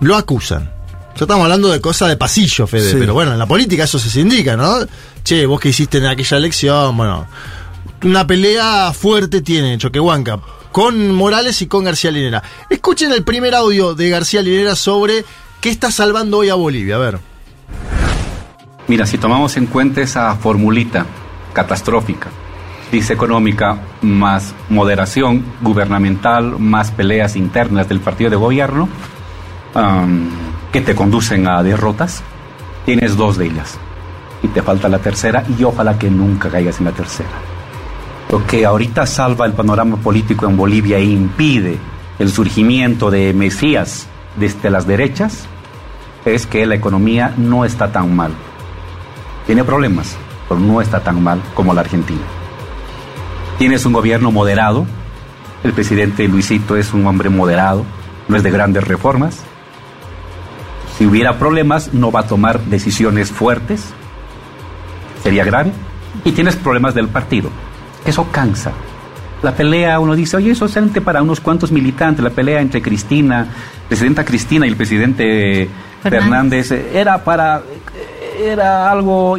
Lo 0.00 0.16
acusan. 0.16 0.70
Ya 1.16 1.24
estamos 1.24 1.42
hablando 1.42 1.68
de 1.68 1.80
cosas 1.80 2.08
de 2.08 2.16
pasillo, 2.16 2.66
Fede, 2.68 2.92
Sí. 2.92 2.96
pero 2.98 3.12
bueno, 3.14 3.32
en 3.32 3.38
la 3.38 3.46
política 3.46 3.84
eso 3.84 3.98
se 3.98 4.08
sindica, 4.08 4.56
¿no? 4.56 4.76
Che, 5.24 5.44
vos 5.46 5.58
que 5.60 5.70
hiciste 5.70 5.98
en 5.98 6.06
aquella 6.06 6.36
elección, 6.36 6.96
bueno, 6.96 7.26
una 8.04 8.26
pelea 8.26 8.92
fuerte 8.92 9.42
tiene 9.42 9.76
Choquehuanca 9.78 10.40
con 10.72 11.12
Morales 11.14 11.60
y 11.62 11.66
con 11.66 11.84
García 11.84 12.10
Linera. 12.10 12.42
Escuchen 12.68 13.12
el 13.12 13.24
primer 13.24 13.54
audio 13.54 13.94
de 13.94 14.08
García 14.08 14.42
Linera 14.42 14.76
sobre 14.76 15.24
qué 15.60 15.68
está 15.70 15.90
salvando 15.90 16.38
hoy 16.38 16.48
a 16.48 16.54
Bolivia, 16.54 16.96
a 16.96 16.98
ver. 16.98 17.18
Mira, 18.88 19.06
si 19.06 19.18
tomamos 19.18 19.56
en 19.56 19.66
cuenta 19.66 20.00
esa 20.00 20.34
formulita 20.36 21.06
catastrófica, 21.52 22.28
crisis 22.90 23.10
económica 23.10 23.78
más 24.02 24.54
moderación 24.68 25.44
gubernamental, 25.60 26.58
más 26.58 26.90
peleas 26.90 27.36
internas 27.36 27.88
del 27.88 28.00
partido 28.00 28.30
de 28.30 28.36
gobierno, 28.36 28.88
am, 29.74 30.30
que 30.72 30.80
te 30.80 30.94
conducen 30.94 31.46
a 31.46 31.62
derrotas, 31.62 32.22
tienes 32.86 33.16
dos 33.16 33.36
de 33.36 33.46
ellas. 33.46 33.78
Y 34.42 34.48
te 34.48 34.62
falta 34.62 34.88
la 34.88 35.00
tercera 35.00 35.44
y 35.58 35.64
ojalá 35.64 35.98
que 35.98 36.10
nunca 36.10 36.48
caigas 36.48 36.78
en 36.78 36.86
la 36.86 36.92
tercera. 36.92 37.49
Lo 38.30 38.46
que 38.46 38.64
ahorita 38.64 39.06
salva 39.06 39.44
el 39.44 39.54
panorama 39.54 39.96
político 39.96 40.46
en 40.46 40.56
Bolivia 40.56 40.98
e 40.98 41.04
impide 41.04 41.78
el 42.20 42.30
surgimiento 42.30 43.10
de 43.10 43.32
Mesías 43.32 44.06
desde 44.36 44.70
las 44.70 44.86
derechas 44.86 45.46
es 46.24 46.46
que 46.46 46.64
la 46.64 46.76
economía 46.76 47.34
no 47.36 47.64
está 47.64 47.90
tan 47.90 48.14
mal. 48.14 48.30
Tiene 49.46 49.64
problemas, 49.64 50.16
pero 50.48 50.60
no 50.60 50.80
está 50.80 51.00
tan 51.00 51.20
mal 51.20 51.42
como 51.54 51.74
la 51.74 51.80
Argentina. 51.80 52.20
Tienes 53.58 53.84
un 53.84 53.94
gobierno 53.94 54.30
moderado. 54.30 54.86
El 55.64 55.72
presidente 55.72 56.28
Luisito 56.28 56.76
es 56.76 56.94
un 56.94 57.06
hombre 57.08 57.30
moderado, 57.30 57.84
no 58.28 58.36
es 58.36 58.44
de 58.44 58.50
grandes 58.52 58.86
reformas. 58.86 59.40
Si 60.96 61.04
hubiera 61.04 61.36
problemas, 61.36 61.92
no 61.94 62.12
va 62.12 62.20
a 62.20 62.26
tomar 62.28 62.60
decisiones 62.60 63.32
fuertes. 63.32 63.86
Sería 65.24 65.44
grave. 65.44 65.72
Y 66.24 66.30
tienes 66.30 66.54
problemas 66.54 66.94
del 66.94 67.08
partido. 67.08 67.50
Eso 68.04 68.26
cansa. 68.30 68.72
La 69.42 69.54
pelea, 69.54 69.98
uno 70.00 70.14
dice, 70.14 70.36
oye, 70.36 70.50
eso 70.50 70.66
es 70.66 70.72
solamente 70.72 71.00
para 71.00 71.22
unos 71.22 71.40
cuantos 71.40 71.72
militantes. 71.72 72.22
La 72.22 72.30
pelea 72.30 72.60
entre 72.60 72.82
Cristina, 72.82 73.46
presidenta 73.88 74.24
Cristina 74.24 74.66
y 74.66 74.70
el 74.70 74.76
presidente 74.76 75.68
Fernández. 76.02 76.68
Fernández, 76.68 76.94
era 76.94 77.22
para 77.24 77.62
era 78.42 78.90
algo 78.90 79.36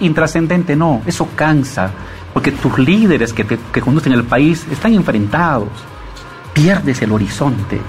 intrascendente, 0.00 0.76
no, 0.76 1.02
eso 1.06 1.28
cansa, 1.34 1.90
porque 2.32 2.52
tus 2.52 2.78
líderes 2.78 3.32
que, 3.32 3.42
te- 3.42 3.58
que 3.72 3.80
conducen 3.80 4.12
el 4.12 4.22
país 4.22 4.64
están 4.70 4.94
enfrentados, 4.94 5.68
pierdes 6.52 7.02
el 7.02 7.10
horizonte, 7.10 7.80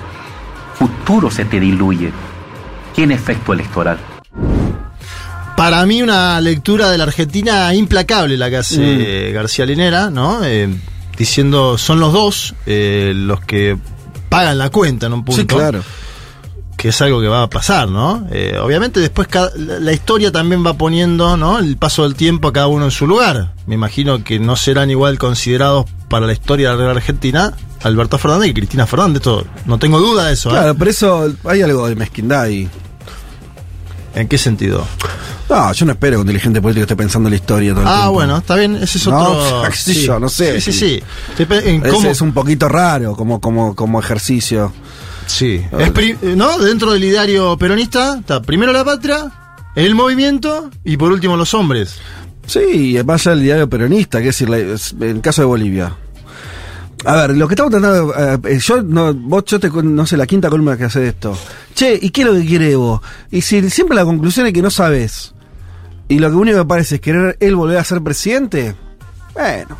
futuro 0.74 1.30
se 1.30 1.46
te 1.46 1.60
diluye, 1.60 2.12
tiene 2.96 3.14
efecto 3.14 3.54
electoral. 3.54 4.00
Para 5.56 5.86
mí 5.86 6.02
una 6.02 6.40
lectura 6.42 6.90
de 6.90 6.98
la 6.98 7.06
Argentina 7.06 7.74
implacable 7.74 8.38
la 8.38 8.50
que 8.50 8.58
hace 8.58 9.32
García 9.32 9.66
Linera, 9.66 10.10
¿no? 10.10 10.44
Eh, 10.44 10.70
diciendo, 11.18 11.78
son 11.78 12.00
los 12.00 12.12
dos 12.12 12.56
eh, 12.66 13.14
los 13.16 13.40
que 13.42 13.78
pagan 14.30 14.58
la 14.58 14.70
cuenta 14.70 15.08
en 15.08 15.14
un 15.14 15.24
punto. 15.24 15.42
Sí, 15.42 15.48
claro. 15.48 15.82
que 16.76 16.90
es 16.90 17.02
algo 17.02 17.22
que 17.22 17.28
va 17.28 17.44
a 17.44 17.50
pasar, 17.50 17.88
¿no? 17.88 18.28
Eh, 18.32 18.58
obviamente 18.62 19.00
después 19.00 19.30
la 19.58 19.94
historia 19.94 20.32
también 20.32 20.66
va 20.66 20.74
poniendo, 20.74 21.38
¿no? 21.38 21.58
El 21.58 21.78
paso 21.78 22.04
del 22.04 22.16
tiempo 22.16 22.50
a 22.50 22.54
cada 22.54 22.68
uno 22.68 22.86
en 22.86 22.92
su 22.92 23.08
lugar. 23.08 23.54
Me 23.66 23.76
imagino 23.76 24.24
que 24.24 24.40
no 24.40 24.58
serán 24.58 24.92
igual 24.92 25.18
considerados 25.18 25.86
para 26.10 26.28
la 26.28 26.34
historia 26.34 26.76
de 26.76 26.84
la 26.84 26.92
Argentina 26.92 27.54
Alberto 27.84 28.18
Fernández 28.18 28.50
y 28.50 28.54
Cristina 28.54 28.86
Fernández. 28.86 29.18
Esto, 29.18 29.46
no 29.66 29.80
tengo 29.80 30.00
duda 30.00 30.26
de 30.26 30.34
eso. 30.34 30.50
¿eh? 30.50 30.54
Claro, 30.54 30.76
pero 30.76 30.92
eso 30.92 31.34
hay 31.46 31.62
algo 31.62 31.88
de 31.88 31.96
mezquindad 31.96 32.42
ahí. 32.42 32.68
¿En 34.16 34.28
qué 34.28 34.38
sentido? 34.38 34.86
No, 35.50 35.72
yo 35.74 35.86
no 35.86 35.92
espero 35.92 36.18
que 36.18 36.22
un 36.22 36.28
dirigente 36.28 36.62
político 36.62 36.84
esté 36.84 36.96
pensando 36.96 37.28
en 37.28 37.32
la 37.32 37.36
historia 37.36 37.72
todo 37.74 37.82
el 37.82 37.88
Ah, 37.88 37.94
tiempo. 37.96 38.12
bueno, 38.14 38.38
está 38.38 38.56
bien, 38.56 38.76
ese 38.78 38.98
es 38.98 39.08
No, 39.08 39.20
otro. 39.20 39.70
yo, 39.94 40.20
no 40.20 40.30
sé. 40.30 40.60
Sí, 40.62 40.72
sí, 40.72 40.80
sí. 40.80 41.04
Ese 41.84 42.12
es 42.12 42.22
un 42.22 42.34
poquito 42.34 42.68
raro 42.70 43.16
como, 43.16 43.40
como, 43.42 43.76
como 43.76 44.00
ejercicio. 44.00 44.72
Sí. 45.28 45.62
Es 45.80 45.92
pri- 45.92 46.18
¿No? 46.36 46.58
Dentro 46.60 46.94
del 46.94 47.04
ideario 47.04 47.58
peronista 47.58 48.18
está 48.20 48.42
primero 48.42 48.72
la 48.72 48.84
patria, 48.86 49.32
el 49.76 49.96
movimiento 49.96 50.70
y 50.84 50.98
por 50.98 51.12
último 51.12 51.36
los 51.38 51.54
hombres. 51.54 51.96
Sí, 52.48 52.98
allá 52.98 53.32
del 53.32 53.42
diario 53.44 53.70
peronista, 53.70 54.22
que 54.22 54.30
es 54.30 54.40
decir, 54.40 54.54
en 55.02 55.10
el 55.18 55.22
caso 55.22 55.42
de 55.42 55.46
Bolivia. 55.48 55.96
A 57.04 57.16
ver, 57.16 57.38
lo 57.38 57.48
que 57.48 57.54
estamos 57.56 57.72
tratando, 57.72 58.14
eh, 58.18 58.40
eh, 58.56 58.60
yo 58.60 58.82
no, 58.82 59.14
vos, 59.14 59.44
yo 59.46 59.60
te, 59.60 59.70
no 59.70 60.06
sé, 60.06 60.18
la 60.18 60.26
quinta 60.26 60.50
columna 60.50 60.78
que 60.78 60.86
hace 60.86 61.08
esto. 61.10 61.38
Che, 61.76 62.00
¿y 62.02 62.10
qué 62.10 62.22
es 62.22 62.28
lo 62.28 62.34
que 62.34 62.46
quiere 62.46 62.72
Evo? 62.72 63.02
Y 63.32 63.42
si 63.42 63.70
siempre 63.70 63.96
la 63.96 64.06
conclusión 64.06 64.48
es 64.48 64.54
que 64.54 64.62
no 64.62 64.70
sabes, 64.72 65.34
y 66.08 66.20
lo 66.20 66.30
que 66.30 66.36
único 66.36 66.58
que 66.60 66.66
parece 66.66 66.96
es 66.96 67.02
querer 67.02 67.38
él 67.40 67.56
volver 67.56 67.78
a 67.78 67.84
ser 67.84 68.02
presidente, 68.02 68.76
bueno, 69.34 69.78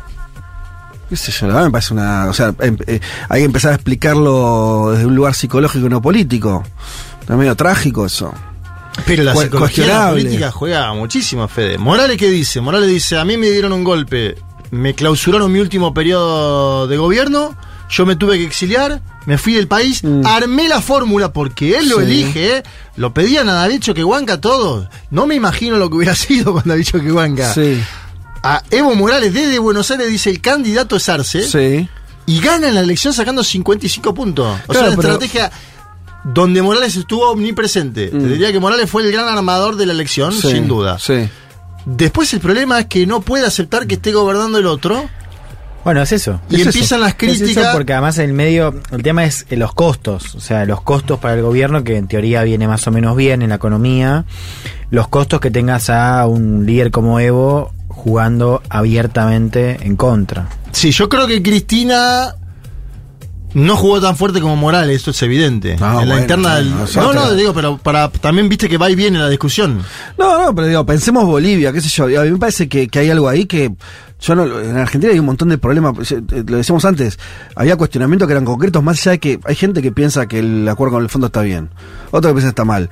qué 1.08 1.16
sé 1.16 1.32
yo, 1.32 1.46
la 1.48 1.54
verdad 1.54 1.66
me 1.68 1.72
parece 1.72 1.94
una, 1.94 2.26
o 2.26 2.32
sea, 2.34 2.54
em- 2.60 2.76
eh, 2.86 3.00
hay 3.28 3.40
que 3.40 3.46
empezar 3.46 3.72
a 3.72 3.76
explicarlo 3.76 4.90
desde 4.92 5.06
un 5.06 5.14
lugar 5.16 5.34
psicológico 5.34 5.86
y 5.86 5.88
no 5.88 6.02
político. 6.02 6.62
Es 7.22 7.30
medio 7.34 7.56
trágico 7.56 8.06
eso. 8.06 8.32
Pero 9.04 9.24
la 9.24 9.32
Cu- 9.32 9.42
psicología 9.42 9.84
de 9.84 9.88
la 9.90 9.94
cuestionable. 9.96 10.22
política 10.22 10.50
juega 10.52 10.92
muchísimo, 10.94 11.48
Fede. 11.48 11.76
Morales, 11.78 12.16
¿qué 12.18 12.30
dice? 12.30 12.60
Morales 12.60 12.88
dice, 12.88 13.18
a 13.18 13.24
mí 13.24 13.36
me 13.36 13.50
dieron 13.50 13.72
un 13.72 13.82
golpe, 13.84 14.36
me 14.70 14.94
clausuraron 14.94 15.52
mi 15.52 15.60
último 15.60 15.92
periodo 15.94 16.86
de 16.86 16.96
gobierno, 16.96 17.56
yo 17.88 18.04
me 18.06 18.16
tuve 18.16 18.38
que 18.38 18.44
exiliar, 18.44 19.00
me 19.26 19.38
fui 19.38 19.54
del 19.54 19.68
país, 19.68 20.02
armé 20.24 20.68
la 20.68 20.80
fórmula 20.80 21.32
porque 21.32 21.78
él 21.78 21.88
lo 21.88 21.98
Mm. 21.98 22.00
Sí. 22.00 22.04
elige, 22.06 22.56
¿eh? 22.58 22.62
lo 22.96 23.12
pedían 23.14 23.48
a 23.48 23.54
David 23.54 23.80
Choquehuanca 23.80 24.40
todos. 24.40 24.88
No 25.10 25.26
me 25.26 25.34
imagino 25.34 25.76
lo 25.76 25.88
que 25.90 25.96
hubiera 25.96 26.14
sido 26.16 26.52
con 26.52 26.62
David 26.64 26.84
Choquehuanca. 26.84 27.52
Sí, 27.54 27.80
A 28.42 28.62
Evo 28.70 28.94
Morales 28.94 29.32
desde 29.34 29.58
Buenos 29.58 29.90
Aires 29.90 30.08
dice, 30.08 30.30
el 30.30 30.40
candidato 30.40 30.96
es 30.96 31.08
Arce, 31.08 31.42
sí. 31.48 31.88
y 32.26 32.40
gana 32.40 32.68
en 32.68 32.74
la 32.74 32.80
elección 32.80 33.12
sacando 33.12 33.42
55 33.44 34.14
puntos. 34.14 34.58
O 34.66 34.72
Claro, 34.72 34.86
sea, 34.88 34.94
una 34.94 34.96
pero- 35.02 35.12
estrategia 35.14 35.50
donde 36.24 36.60
Morales 36.60 36.96
estuvo 36.96 37.30
omnipresente. 37.30 38.08
Te 38.08 38.18
diría 38.18 38.50
que 38.50 38.58
Morales 38.58 38.90
fue 38.90 39.02
el 39.04 39.12
gran 39.12 39.28
armador 39.28 39.76
de 39.76 39.86
la 39.86 39.92
elección, 39.92 40.32
Sí, 40.32 40.50
sin 40.50 40.66
duda. 40.66 40.98
Sí. 40.98 41.28
Después 41.86 42.32
el 42.34 42.40
problema 42.40 42.80
es 42.80 42.86
que 42.86 43.06
no 43.06 43.20
puede 43.22 43.46
aceptar 43.46 43.86
que 43.86 43.94
esté 43.94 44.12
gobernando 44.12 44.58
el 44.58 44.66
otro. 44.66 45.08
Bueno, 45.84 46.02
es 46.02 46.10
eso. 46.10 46.40
Y 46.50 46.56
Es 46.56 46.60
eso. 46.62 46.70
empiezan 46.70 47.00
las 47.00 47.14
Es 47.16 47.22
eso 47.30 47.44
críticas. 47.44 47.74
porque 47.76 47.92
además 47.92 48.18
el 48.18 48.32
medio, 48.32 48.74
el 48.90 49.02
tema 49.04 49.24
es 49.24 49.46
eh, 49.50 49.56
los 49.56 49.72
costos, 49.72 50.34
o 50.34 50.40
sea, 50.40 50.64
los 50.66 50.80
costos 50.80 51.20
para 51.20 51.34
el 51.34 51.42
gobierno, 51.42 51.84
que 51.84 51.96
en 51.96 52.08
teoría 52.08 52.42
viene 52.42 52.66
más 52.66 52.86
o 52.88 52.90
menos 52.90 53.16
bien 53.16 53.40
en 53.42 53.50
la 53.50 53.54
economía, 53.54 54.24
los 54.90 55.06
costos 55.06 55.40
que 55.40 55.52
tengas 55.52 55.88
a 55.88 56.26
un 56.26 56.66
líder 56.66 56.90
como 56.90 57.20
Evo 57.20 57.72
jugando 57.86 58.62
abiertamente 58.68 59.78
en 59.82 59.94
contra. 59.96 60.48
Sí, 60.72 60.90
yo 60.90 61.08
creo 61.08 61.26
que 61.28 61.40
Cristina 61.40 62.34
no 63.56 63.74
jugó 63.76 64.00
tan 64.02 64.16
fuerte 64.16 64.40
como 64.40 64.54
Morales, 64.54 64.96
esto 64.96 65.12
es 65.12 65.22
evidente. 65.22 65.76
Ah, 65.80 66.00
en 66.02 66.08
la 66.10 66.20
interna 66.20 66.56
del. 66.56 66.70
no, 66.70 66.86
No, 66.94 67.12
no, 67.14 67.34
digo, 67.34 67.54
pero 67.54 67.78
para 67.78 68.10
también 68.10 68.48
viste 68.50 68.68
que 68.68 68.76
va 68.76 68.90
y 68.90 68.94
viene 68.94 69.18
la 69.18 69.28
discusión. 69.30 69.82
No, 70.18 70.44
no, 70.44 70.54
pero 70.54 70.66
digo, 70.68 70.84
pensemos 70.84 71.24
Bolivia, 71.24 71.72
qué 71.72 71.80
sé 71.80 71.88
yo. 71.88 72.04
A 72.20 72.24
mí 72.24 72.30
me 72.32 72.38
parece 72.38 72.68
que, 72.68 72.88
que 72.88 72.98
hay 72.98 73.10
algo 73.10 73.28
ahí 73.28 73.46
que. 73.46 73.72
Yo 74.20 74.34
no, 74.34 74.60
en 74.60 74.76
Argentina 74.78 75.12
hay 75.12 75.18
un 75.18 75.26
montón 75.26 75.50
de 75.50 75.58
problemas, 75.58 76.10
eh, 76.10 76.22
lo 76.46 76.56
decíamos 76.56 76.84
antes, 76.86 77.18
había 77.54 77.76
cuestionamientos 77.76 78.26
que 78.26 78.32
eran 78.32 78.46
concretos, 78.46 78.82
más 78.82 78.98
allá 79.00 79.10
de 79.12 79.18
que 79.20 79.40
hay 79.44 79.54
gente 79.54 79.82
que 79.82 79.92
piensa 79.92 80.26
que 80.26 80.38
el 80.38 80.66
acuerdo 80.68 80.94
con 80.94 81.02
el 81.02 81.10
fondo 81.10 81.26
está 81.26 81.42
bien, 81.42 81.68
otro 82.12 82.30
que 82.30 82.34
piensa 82.34 82.46
que 82.48 82.50
está 82.50 82.64
mal. 82.64 82.88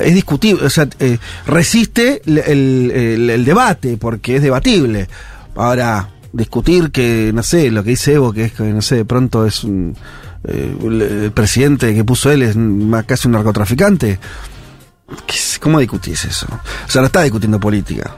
Es 0.00 0.14
discutible, 0.14 0.64
o 0.64 0.70
sea, 0.70 0.88
eh, 1.00 1.18
resiste 1.46 2.22
el, 2.24 2.38
el- 2.38 2.90
el- 2.94 3.30
el 3.30 3.44
debate, 3.44 3.96
porque 3.98 4.36
es 4.36 4.42
debatible. 4.42 5.06
Ahora, 5.54 6.08
discutir 6.32 6.90
que, 6.90 7.30
no 7.34 7.42
sé, 7.42 7.70
lo 7.70 7.82
que 7.84 7.90
dice 7.90 8.14
Evo, 8.14 8.32
que 8.32 8.44
es 8.44 8.52
que, 8.52 8.62
no 8.64 8.82
sé, 8.82 8.96
de 8.96 9.04
pronto 9.04 9.46
es 9.46 9.64
un. 9.64 9.96
eh, 10.44 10.76
el, 10.82 11.32
presidente 11.32 11.94
que 11.94 12.04
puso 12.04 12.30
él 12.30 12.42
es 12.42 12.56
más 12.56 13.04
casi 13.04 13.28
un 13.28 13.32
narcotraficante. 13.32 14.18
¿Qué 15.26 15.36
es- 15.36 15.58
¿Cómo 15.60 15.78
discutís 15.78 16.24
eso? 16.24 16.46
O 16.50 16.90
sea, 16.90 17.00
no 17.02 17.06
está 17.06 17.22
discutiendo 17.22 17.60
política. 17.60 18.16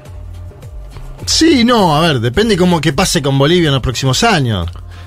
Sí, 1.27 1.65
no, 1.65 1.97
a 1.97 2.01
ver, 2.01 2.21
depende 2.21 2.57
cómo 2.57 2.81
que 2.81 2.93
pase 2.93 3.23
con 3.23 3.39
Bolivia 3.39 3.69
en 3.69 3.75
los 3.75 3.83
próximos 3.83 4.23
años. 4.23 4.67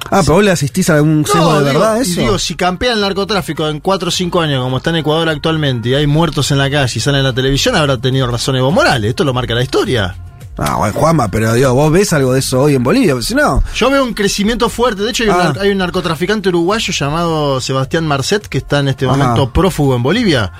Ah, 0.10 0.22
pero 0.22 0.36
vos 0.36 0.44
le 0.44 0.52
asistís 0.52 0.90
a 0.90 0.96
algún 0.96 1.26
sesgo 1.26 1.60
de 1.60 1.66
verdad 1.66 2.00
eso. 2.00 2.22
digo, 2.22 2.40
si 2.40 2.56
campea 2.56 2.94
el 2.94 3.02
narcotráfico 3.02 3.68
en 3.68 3.80
4 3.82 4.08
o 4.08 4.12
5 4.12 4.42
años, 4.42 4.64
como 4.64 4.78
está 4.78 4.90
en 4.92 4.98
Ecuador 4.98 5.28
actualmente, 5.30 5.90
y 5.90 5.96
hay 5.96 6.08
muertos 6.08 6.50
en 6.52 6.60
la 6.60 6.70
calle 6.70 6.92
y 6.96 7.00
salen 7.00 7.20
en 7.20 7.26
la 7.26 7.34
televisión, 7.34 7.76
habrá 7.76 7.98
tenido 7.98 8.26
razón 8.28 8.56
Evo 8.56 8.72
Morales. 8.72 9.10
Esto 9.10 9.24
lo 9.26 9.34
marca 9.34 9.54
la 9.54 9.64
historia. 9.64 10.16
Ah, 10.58 10.76
bueno, 10.78 10.94
Juanma, 11.00 11.30
pero 11.30 11.54
digo, 11.54 11.74
vos 11.74 11.92
ves 11.92 12.12
algo 12.14 12.34
de 12.34 12.40
eso 12.40 12.62
hoy 12.64 12.76
en 12.76 12.84
Bolivia, 12.84 13.16
si 13.22 13.36
no. 13.36 13.64
Yo 13.76 13.90
veo 13.92 14.04
un 14.04 14.14
crecimiento 14.14 14.70
fuerte. 14.70 15.04
De 15.04 15.12
hecho, 15.12 15.24
hay, 15.24 15.30
un, 15.30 15.36
Ah. 15.36 15.44
nar- 15.54 15.60
hay 15.60 15.70
un 15.70 15.78
narcotraficante 15.78 16.50
uruguayo 16.50 16.92
llamado 16.94 17.62
Sebastián 17.62 18.08
Marcet 18.08 18.48
que 18.48 18.58
está 18.58 18.80
en 18.80 18.88
este 18.88 19.06
momento 19.06 19.52
prófugo 19.54 19.96
en 19.96 20.02
Bolivia. 20.04 20.52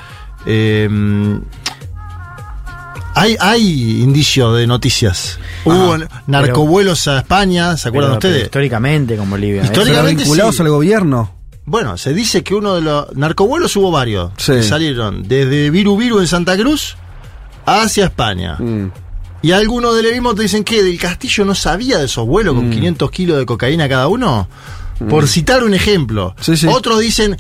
Eh, 0.46 0.88
hay, 3.16 3.36
hay 3.40 4.02
indicio 4.04 4.54
de 4.54 4.68
noticias. 4.68 5.40
Hubo 5.66 5.98
narcovuelos 6.28 7.08
a 7.08 7.18
España, 7.20 7.76
¿se 7.78 7.90
acuerdan 7.90 8.12
Pero- 8.12 8.20
pero 8.20 8.30
ustedes? 8.32 8.46
históricamente 8.46 9.18
con 9.18 9.30
Bolivia. 9.30 9.62
¿eh? 9.64 9.66
Históricamente 9.66 10.22
vinculados 10.24 10.56
sí. 10.56 10.62
al 10.62 10.70
gobierno. 10.70 11.34
Bueno, 11.66 11.98
se 11.98 12.14
dice 12.14 12.44
que 12.44 12.54
uno 12.56 12.76
de 12.76 12.82
los 12.82 13.14
narcovuelos 13.16 13.76
hubo 13.76 13.92
varios. 13.92 14.32
Sí. 14.38 14.54
que 14.54 14.64
salieron 14.64 15.28
desde 15.28 15.70
Viru 15.72 15.98
Viru 15.98 16.20
en 16.20 16.28
Santa 16.28 16.56
Cruz 16.56 16.96
hacia 17.66 18.06
España. 18.06 18.56
Mm. 18.60 18.92
Y 19.42 19.52
algunos 19.52 19.96
de 19.96 20.04
Levismo 20.04 20.34
te 20.34 20.44
dicen 20.44 20.64
que 20.64 20.82
del 20.84 21.00
Castillo 21.00 21.46
no 21.46 21.54
sabía 21.56 22.00
de 22.00 22.06
esos 22.06 22.26
vuelos 22.26 22.56
Mm. 22.56 22.58
con 22.58 22.70
500 22.72 23.12
kilos 23.12 23.38
de 23.38 23.46
cocaína 23.46 23.88
cada 23.88 24.08
uno. 24.08 24.48
Por 25.10 25.28
citar 25.28 25.64
un 25.64 25.76
ejemplo. 25.76 26.36
Sí, 26.42 26.58
sí. 26.58 26.66
Otros 26.68 27.00
dicen 27.00 27.38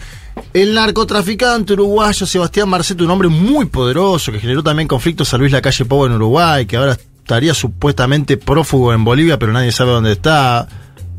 el 0.53 0.75
narcotraficante 0.75 1.73
uruguayo 1.73 2.27
Sebastián 2.27 2.69
Marceto, 2.69 3.03
un 3.03 3.09
hombre 3.09 3.29
muy 3.29 3.65
poderoso 3.65 4.31
que 4.31 4.39
generó 4.39 4.61
también 4.61 4.87
conflictos 4.87 5.33
a 5.33 5.37
Luis 5.39 5.51
Lacalle 5.51 5.85
Pou 5.85 6.05
en 6.05 6.11
Uruguay, 6.11 6.67
que 6.67 6.77
ahora 6.77 6.95
estaría 7.17 7.55
supuestamente 7.55 8.37
prófugo 8.37 8.93
en 8.93 9.03
Bolivia, 9.03 9.39
pero 9.39 9.51
nadie 9.53 9.71
sabe 9.71 9.89
dónde 9.91 10.11
está. 10.11 10.67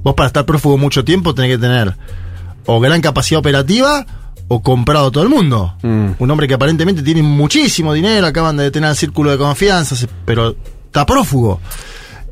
Vos 0.05 0.15
para 0.15 0.29
estar 0.29 0.47
prófugo 0.47 0.79
mucho 0.79 1.05
tiempo 1.05 1.35
tenés 1.35 1.51
que 1.51 1.59
tener 1.59 1.97
o 2.67 2.79
gran 2.79 3.01
capacidad 3.01 3.41
operativa 3.41 4.07
o 4.49 4.63
comprado 4.63 5.09
a 5.09 5.11
todo 5.11 5.23
el 5.25 5.29
mundo. 5.31 5.75
Mm. 5.83 6.09
Un 6.19 6.31
hombre 6.31 6.49
que 6.49 6.55
aparentemente 6.55 7.03
tiene 7.03 7.23
muchísimo 7.23 7.93
dinero, 7.93 8.27
acaban 8.27 8.57
de 8.57 8.65
detener 8.65 8.91
el 8.91 8.97
círculo 8.97 9.31
de 9.31 9.39
confianza, 9.39 9.95
pero 10.25 10.57
está 10.87 11.05
prófugo. 11.07 11.61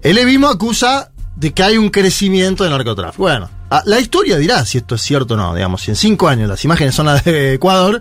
El 0.02 0.18
Evismo 0.18 0.48
acusa 0.48 1.10
de 1.34 1.52
que 1.52 1.62
hay 1.62 1.76
un 1.76 1.90
crecimiento 1.90 2.64
de 2.64 2.70
narcotráfico. 2.70 3.22
Bueno, 3.22 3.48
a- 3.70 3.82
la 3.84 4.00
historia 4.00 4.38
dirá 4.38 4.64
si 4.64 4.78
esto 4.78 4.94
es 4.94 5.02
cierto 5.02 5.34
o 5.34 5.36
no. 5.36 5.54
Digamos, 5.54 5.82
si 5.82 5.90
en 5.90 5.96
cinco 5.96 6.28
años 6.28 6.48
las 6.48 6.64
imágenes 6.64 6.94
son 6.94 7.06
las 7.06 7.24
de 7.24 7.54
Ecuador, 7.54 8.00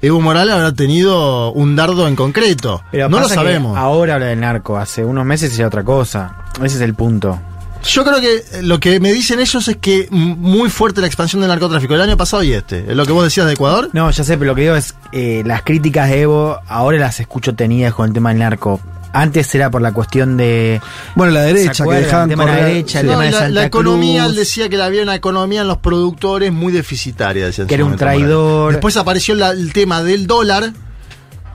Evo 0.00 0.20
Morales 0.20 0.54
habrá 0.54 0.72
tenido 0.72 1.50
un 1.52 1.76
dardo 1.76 2.06
en 2.08 2.16
concreto. 2.16 2.82
Pero 2.90 3.08
no 3.08 3.20
lo 3.20 3.28
sabemos. 3.28 3.76
Ahora 3.76 4.14
habla 4.14 4.26
del 4.26 4.40
narco, 4.40 4.76
hace 4.78 5.04
unos 5.04 5.24
meses 5.26 5.58
era 5.58 5.68
otra 5.68 5.82
cosa. 5.84 6.36
Ese 6.62 6.76
es 6.76 6.80
el 6.82 6.94
punto. 6.94 7.38
Yo 7.86 8.04
creo 8.04 8.20
que 8.20 8.42
lo 8.62 8.80
que 8.80 8.98
me 9.00 9.12
dicen 9.12 9.40
ellos 9.40 9.68
es 9.68 9.76
que 9.76 10.08
muy 10.10 10.70
fuerte 10.70 11.00
la 11.00 11.06
expansión 11.06 11.40
del 11.42 11.48
narcotráfico 11.48 11.94
el 11.94 12.00
año 12.00 12.16
pasado 12.16 12.42
y 12.42 12.52
este. 12.52 12.84
Es 12.88 12.96
lo 12.96 13.04
que 13.06 13.12
vos 13.12 13.24
decías 13.24 13.46
de 13.46 13.52
Ecuador. 13.54 13.90
No, 13.92 14.10
ya 14.10 14.24
sé, 14.24 14.36
pero 14.38 14.52
lo 14.52 14.54
que 14.54 14.62
digo 14.62 14.74
es, 14.76 14.94
eh, 15.12 15.42
las 15.44 15.62
críticas 15.62 16.08
de 16.08 16.22
Evo 16.22 16.58
ahora 16.68 16.98
las 16.98 17.20
escucho 17.20 17.54
tenidas 17.54 17.94
con 17.94 18.08
el 18.08 18.14
tema 18.14 18.30
del 18.30 18.38
narco. 18.38 18.80
Antes 19.12 19.54
era 19.54 19.70
por 19.70 19.80
la 19.80 19.92
cuestión 19.92 20.36
de... 20.36 20.80
Bueno, 21.14 21.32
la 21.32 21.42
¿Se 21.42 21.46
derecha, 21.54 21.84
que 21.84 21.90
dejaban 21.94 22.30
El 22.30 22.36
tema 22.36 22.46
de 22.50 22.60
la 22.60 22.66
derecha, 22.66 22.98
el. 23.00 23.06
No, 23.06 23.12
tema 23.12 23.22
y 23.22 23.26
de 23.26 23.32
la, 23.32 23.38
Santa 23.38 23.54
la 23.60 23.64
economía, 23.66 24.22
Cruz. 24.22 24.30
él 24.32 24.36
decía 24.36 24.68
que 24.68 24.82
había 24.82 25.02
una 25.04 25.14
economía 25.14 25.60
en 25.60 25.68
los 25.68 25.78
productores 25.78 26.52
muy 26.52 26.72
deficitaria. 26.72 27.46
decía 27.46 27.64
Que 27.66 27.74
era 27.74 27.84
un 27.84 27.94
traidor. 27.96 28.72
Después 28.72 28.96
apareció 28.96 29.36
la- 29.36 29.50
el 29.50 29.72
tema 29.72 30.02
del 30.02 30.26
dólar, 30.26 30.72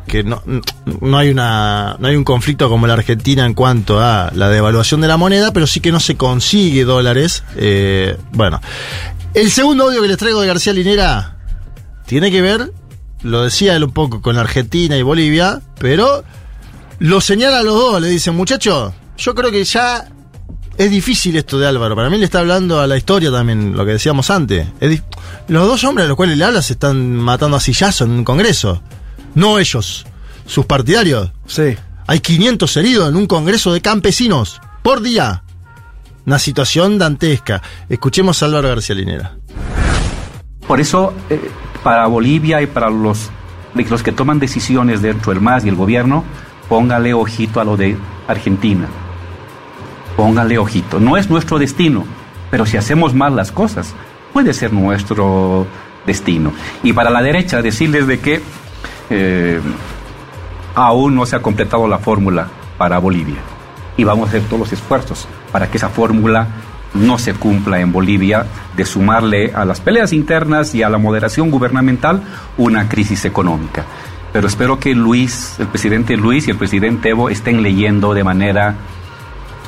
que 0.10 0.24
no, 0.24 0.44
no 1.02 1.18
hay 1.18 1.30
una 1.30 1.96
no 2.00 2.08
hay 2.08 2.18
un 2.18 2.26
conflicto 2.26 2.68
como 2.68 2.88
la 2.88 2.94
Argentina 2.94 3.46
en 3.46 3.54
cuanto 3.54 4.02
a 4.02 4.32
la 4.34 4.50
devaluación 4.50 5.00
de 5.00 5.08
la 5.08 5.16
moneda, 5.16 5.54
pero 5.54 5.68
sí 5.68 5.80
que 5.80 5.92
no 5.92 6.02
se 6.02 6.18
consigue 6.18 6.84
dólares. 6.84 7.44
Eh, 7.56 8.18
bueno, 8.34 8.60
el 9.34 9.52
segundo 9.52 9.86
audio 9.86 10.02
que 10.02 10.08
les 10.10 10.18
traigo 10.18 10.42
de 10.42 10.48
García 10.48 10.74
Linera 10.74 11.38
tiene 12.06 12.32
que 12.32 12.42
ver, 12.42 12.74
lo 13.22 13.44
decía 13.44 13.76
él 13.76 13.84
un 13.86 13.92
poco 13.92 14.22
con 14.22 14.38
Argentina 14.38 14.98
y 14.98 15.02
Bolivia, 15.02 15.62
pero 15.80 16.24
lo 17.00 17.22
señala 17.22 17.60
a 17.60 17.64
los 17.64 17.76
dos, 17.76 18.02
le 18.02 18.10
dicen, 18.10 18.36
muchachos, 18.36 18.92
yo 19.18 19.36
creo 19.36 19.52
que 19.52 19.64
ya 19.64 20.10
es 20.78 20.90
difícil 20.90 21.36
esto 21.36 21.60
de 21.60 21.68
Álvaro. 21.68 21.96
Para 21.96 22.10
mí 22.10 22.18
le 22.18 22.26
está 22.26 22.40
hablando 22.40 22.80
a 22.80 22.88
la 22.88 22.98
historia 22.98 23.32
también, 23.32 23.76
lo 23.76 23.86
que 23.86 23.92
decíamos 23.92 24.30
antes. 24.30 24.66
Los 25.48 25.68
dos 25.68 25.84
hombres 25.84 26.06
a 26.06 26.08
los 26.08 26.18
cuales 26.18 26.38
le 26.38 26.46
habla 26.46 26.62
se 26.62 26.74
están 26.74 27.16
matando 27.16 27.58
a 27.58 27.60
sillazo 27.60 28.06
en 28.06 28.12
un 28.12 28.24
congreso. 28.24 28.82
No 29.36 29.60
ellos, 29.60 30.06
sus 30.46 30.66
partidarios. 30.66 31.32
Sí. 31.46 31.76
Hay 32.08 32.20
500 32.20 32.78
heridos 32.78 33.10
en 33.10 33.16
un 33.16 33.28
congreso 33.28 33.72
de 33.72 33.82
campesinos 33.82 34.60
por 34.82 35.02
día. 35.02 35.44
Una 36.26 36.40
situación 36.40 36.98
dantesca. 36.98 37.62
Escuchemos 37.88 38.42
a 38.42 38.48
Álvaro 38.48 38.70
García 38.70 38.96
Linera. 38.96 39.36
Por 40.68 40.80
eso, 40.80 41.14
eh, 41.30 41.50
para 41.84 42.08
Bolivia 42.08 42.62
y 42.62 42.68
para 42.68 42.90
los, 42.90 43.30
los 43.74 44.04
que 44.04 44.12
toman 44.12 44.40
decisiones 44.40 45.02
dentro 45.02 45.34
del 45.34 45.42
MAS 45.42 45.66
y 45.66 45.70
el 45.70 45.76
gobierno, 45.76 46.24
póngale 46.68 47.14
ojito 47.14 47.60
a 47.60 47.64
lo 47.64 47.78
de 47.78 47.98
Argentina. 48.28 48.88
Póngale 50.16 50.58
ojito. 50.58 51.00
No 51.00 51.18
es 51.18 51.30
nuestro 51.30 51.58
destino, 51.58 52.06
pero 52.52 52.66
si 52.66 52.78
hacemos 52.78 53.14
mal 53.14 53.36
las 53.36 53.52
cosas, 53.52 53.94
puede 54.34 54.54
ser 54.54 54.74
nuestro 54.74 55.66
destino. 56.06 56.54
Y 56.84 56.94
para 56.94 57.10
la 57.10 57.22
derecha, 57.22 57.62
decirles 57.62 58.06
de 58.08 58.20
que 58.20 58.42
eh, 59.10 59.60
aún 60.76 61.16
no 61.16 61.26
se 61.26 61.36
ha 61.36 61.42
completado 61.42 61.88
la 61.88 62.00
fórmula 62.00 62.48
para 62.78 63.00
Bolivia. 63.00 63.40
Y 63.98 64.04
vamos 64.04 64.28
a 64.28 64.30
hacer 64.30 64.44
todos 64.44 64.60
los 64.60 64.74
esfuerzos 64.74 65.28
para 65.52 65.70
que 65.70 65.78
esa 65.78 65.90
fórmula 65.90 66.48
no 66.94 67.18
se 67.18 67.34
cumpla 67.34 67.80
en 67.80 67.92
Bolivia, 67.92 68.46
de 68.76 68.86
sumarle 68.86 69.52
a 69.54 69.66
las 69.66 69.82
peleas 69.82 70.14
internas 70.14 70.74
y 70.74 70.84
a 70.84 70.90
la 70.90 70.98
moderación 70.98 71.52
gubernamental 71.52 72.24
una 72.58 72.88
crisis 72.90 73.26
económica. 73.26 73.86
Pero 74.32 74.48
espero 74.48 74.80
que 74.80 74.94
Luis, 74.94 75.56
el 75.60 75.68
presidente 75.68 76.16
Luis 76.16 76.48
y 76.48 76.52
el 76.52 76.58
presidente 76.58 77.10
Evo 77.10 77.30
estén 77.30 77.62
leyendo 77.62 78.14
de 78.14 78.24
manera 78.24 78.76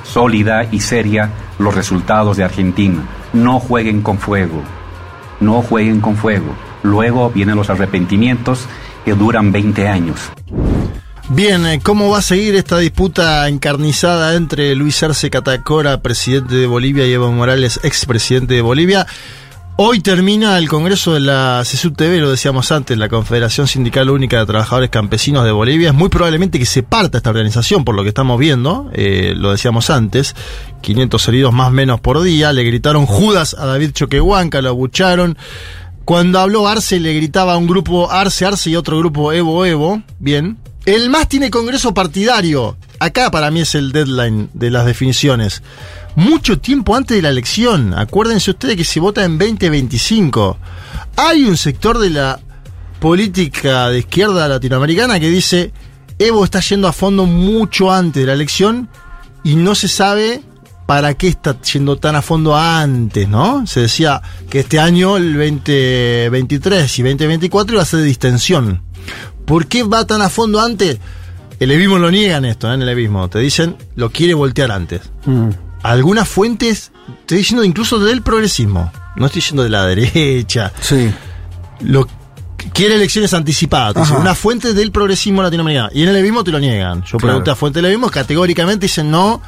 sólida 0.03 0.65
y 0.71 0.79
seria 0.81 1.29
los 1.57 1.75
resultados 1.75 2.37
de 2.37 2.43
Argentina. 2.43 3.03
No 3.33 3.59
jueguen 3.59 4.01
con 4.01 4.17
fuego, 4.17 4.61
no 5.39 5.61
jueguen 5.61 5.99
con 5.99 6.15
fuego. 6.15 6.53
Luego 6.83 7.29
vienen 7.29 7.55
los 7.55 7.69
arrepentimientos 7.69 8.67
que 9.05 9.13
duran 9.13 9.51
20 9.51 9.87
años. 9.87 10.19
Bien, 11.29 11.65
eh, 11.65 11.79
¿cómo 11.81 12.09
va 12.09 12.17
a 12.17 12.21
seguir 12.21 12.55
esta 12.55 12.77
disputa 12.77 13.47
encarnizada 13.47 14.35
entre 14.35 14.75
Luis 14.75 15.01
Arce 15.01 15.29
Catacora, 15.29 16.01
presidente 16.01 16.55
de 16.55 16.67
Bolivia, 16.67 17.07
y 17.07 17.13
Evo 17.13 17.31
Morales, 17.31 17.79
expresidente 17.83 18.53
de 18.55 18.61
Bolivia? 18.61 19.07
Hoy 19.77 20.01
termina 20.01 20.57
el 20.57 20.67
Congreso 20.67 21.13
de 21.13 21.21
la 21.21 21.61
CSUTV, 21.63 22.19
lo 22.19 22.29
decíamos 22.29 22.71
antes, 22.71 22.97
la 22.97 23.09
Confederación 23.09 23.67
Sindical 23.67 24.09
Única 24.09 24.37
de 24.37 24.45
Trabajadores 24.45 24.89
Campesinos 24.89 25.45
de 25.45 25.51
Bolivia. 25.51 25.87
Es 25.87 25.95
muy 25.95 26.09
probablemente 26.09 26.59
que 26.59 26.65
se 26.65 26.83
parta 26.83 27.17
esta 27.17 27.29
organización, 27.29 27.85
por 27.85 27.95
lo 27.95 28.03
que 28.03 28.09
estamos 28.09 28.37
viendo, 28.37 28.91
eh, 28.93 29.33
lo 29.35 29.51
decíamos 29.51 29.89
antes, 29.89 30.35
500 30.81 31.27
heridos 31.29 31.53
más 31.53 31.71
menos 31.71 31.99
por 32.01 32.21
día, 32.21 32.53
le 32.53 32.63
gritaron 32.63 33.05
Judas 33.05 33.55
a 33.57 33.65
David 33.65 33.93
Choquehuanca, 33.93 34.61
lo 34.61 34.69
abucharon. 34.69 35.37
Cuando 36.05 36.39
habló 36.39 36.67
Arce 36.67 36.99
le 36.99 37.13
gritaba 37.13 37.53
a 37.53 37.57
un 37.57 37.67
grupo 37.67 38.11
Arce, 38.11 38.45
Arce 38.45 38.69
y 38.69 38.75
otro 38.75 38.97
grupo 38.97 39.31
Evo, 39.31 39.65
Evo. 39.65 40.01
Bien. 40.19 40.57
El 40.85 41.09
MAS 41.09 41.29
tiene 41.29 41.51
congreso 41.51 41.93
partidario. 41.93 42.75
Acá 42.99 43.29
para 43.29 43.51
mí 43.51 43.61
es 43.61 43.75
el 43.75 43.91
deadline 43.91 44.49
de 44.53 44.71
las 44.71 44.85
definiciones. 44.85 45.61
Mucho 46.15 46.59
tiempo 46.59 46.95
antes 46.95 47.15
de 47.15 47.21
la 47.21 47.29
elección. 47.29 47.93
Acuérdense 47.93 48.51
ustedes 48.51 48.75
que 48.75 48.83
se 48.83 48.99
vota 48.99 49.23
en 49.23 49.37
2025. 49.37 50.57
Hay 51.17 51.43
un 51.43 51.55
sector 51.55 51.99
de 51.99 52.09
la 52.09 52.39
política 52.99 53.89
de 53.89 53.99
izquierda 53.99 54.47
latinoamericana 54.47 55.19
que 55.19 55.29
dice 55.29 55.71
Evo 56.19 56.45
está 56.45 56.59
yendo 56.59 56.87
a 56.87 56.93
fondo 56.93 57.25
mucho 57.25 57.91
antes 57.91 58.21
de 58.21 58.27
la 58.27 58.33
elección 58.33 58.89
y 59.43 59.55
no 59.55 59.73
se 59.73 59.87
sabe 59.87 60.43
para 60.91 61.13
qué 61.13 61.29
está 61.29 61.55
yendo 61.61 61.95
tan 61.95 62.17
a 62.17 62.21
fondo 62.21 62.53
antes, 62.53 63.25
¿no? 63.29 63.65
Se 63.65 63.79
decía 63.79 64.21
que 64.49 64.59
este 64.59 64.77
año, 64.77 65.15
el 65.15 65.31
2023 65.37 66.99
y 66.99 67.03
2024, 67.03 67.75
iba 67.75 67.81
a 67.81 67.85
ser 67.85 68.01
de 68.01 68.07
distensión. 68.07 68.81
¿Por 69.45 69.67
qué 69.67 69.83
va 69.83 70.05
tan 70.05 70.21
a 70.21 70.27
fondo 70.27 70.59
antes? 70.59 70.99
El 71.61 71.71
Evismo 71.71 71.97
lo 71.97 72.11
niegan 72.11 72.43
esto, 72.43 72.69
¿eh? 72.69 72.73
en 72.73 72.81
el 72.81 72.89
Evismo. 72.89 73.29
Te 73.29 73.39
dicen, 73.39 73.77
lo 73.95 74.09
quiere 74.09 74.33
voltear 74.33 74.69
antes. 74.69 74.99
Mm. 75.23 75.51
Algunas 75.81 76.27
fuentes, 76.27 76.91
estoy 77.21 77.37
diciendo 77.37 77.63
incluso 77.63 77.97
del 77.97 78.21
progresismo, 78.21 78.91
no 79.15 79.27
estoy 79.27 79.39
diciendo 79.39 79.63
de 79.63 79.69
la 79.69 79.85
derecha. 79.85 80.73
Sí. 80.81 81.09
Lo 81.79 82.05
quiere 82.73 82.95
elecciones 82.95 83.33
anticipadas. 83.33 83.95
dicen, 83.95 84.17
una 84.17 84.35
fuente 84.35 84.73
del 84.73 84.91
progresismo 84.91 85.41
latinoamericano. 85.41 85.87
Y 85.93 86.03
en 86.03 86.09
el 86.09 86.17
Evismo 86.17 86.43
te 86.43 86.51
lo 86.51 86.59
niegan. 86.59 87.01
Yo 87.03 87.11
Claro. 87.17 87.19
pregunté 87.19 87.51
a 87.51 87.55
fuente 87.55 87.79
del 87.79 87.85
Evismo, 87.85 88.09
categóricamente 88.09 88.87
dicen 88.87 89.09
no, 89.09 89.41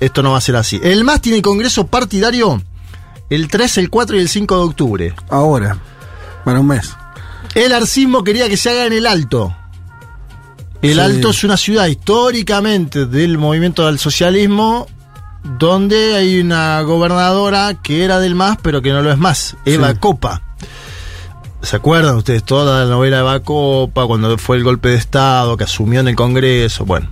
esto 0.00 0.22
no 0.22 0.32
va 0.32 0.38
a 0.38 0.40
ser 0.42 0.56
así. 0.56 0.80
El 0.82 1.04
MAS 1.04 1.20
tiene 1.20 1.42
congreso 1.42 1.86
partidario 1.86 2.62
el 3.30 3.48
3, 3.48 3.78
el 3.78 3.90
4 3.90 4.16
y 4.16 4.20
el 4.20 4.28
5 4.28 4.56
de 4.56 4.62
octubre. 4.64 5.14
Ahora. 5.30 5.78
Bueno, 6.44 6.60
un 6.60 6.66
mes. 6.68 6.94
El 7.54 7.72
arcismo 7.72 8.22
quería 8.24 8.48
que 8.48 8.56
se 8.56 8.70
haga 8.70 8.86
en 8.86 8.92
el 8.92 9.06
Alto. 9.06 9.54
El 10.82 10.94
Sí. 10.94 11.00
Alto 11.00 11.30
es 11.30 11.44
una 11.44 11.56
ciudad 11.56 11.86
históricamente 11.86 13.06
del 13.06 13.38
movimiento 13.38 13.86
del 13.86 13.98
socialismo 13.98 14.86
donde 15.58 16.14
hay 16.16 16.40
una 16.40 16.80
gobernadora 16.82 17.74
que 17.82 18.04
era 18.04 18.18
del 18.18 18.34
MAS 18.34 18.58
pero 18.62 18.82
que 18.82 18.92
no 18.92 19.02
lo 19.02 19.10
es 19.12 19.18
más, 19.18 19.56
Eva 19.64 19.92
Sí. 19.92 19.98
Copa. 19.98 20.42
¿Se 21.62 21.76
acuerdan 21.76 22.16
ustedes 22.16 22.44
toda 22.44 22.84
la 22.84 22.90
novela 22.90 23.16
de 23.16 23.22
Eva 23.22 23.40
Copa 23.40 24.06
cuando 24.06 24.36
fue 24.36 24.58
el 24.58 24.64
golpe 24.64 24.90
de 24.90 24.96
Estado 24.96 25.56
que 25.56 25.64
asumió 25.64 26.00
en 26.00 26.08
el 26.08 26.14
Congreso? 26.16 26.84
Bueno. 26.84 27.08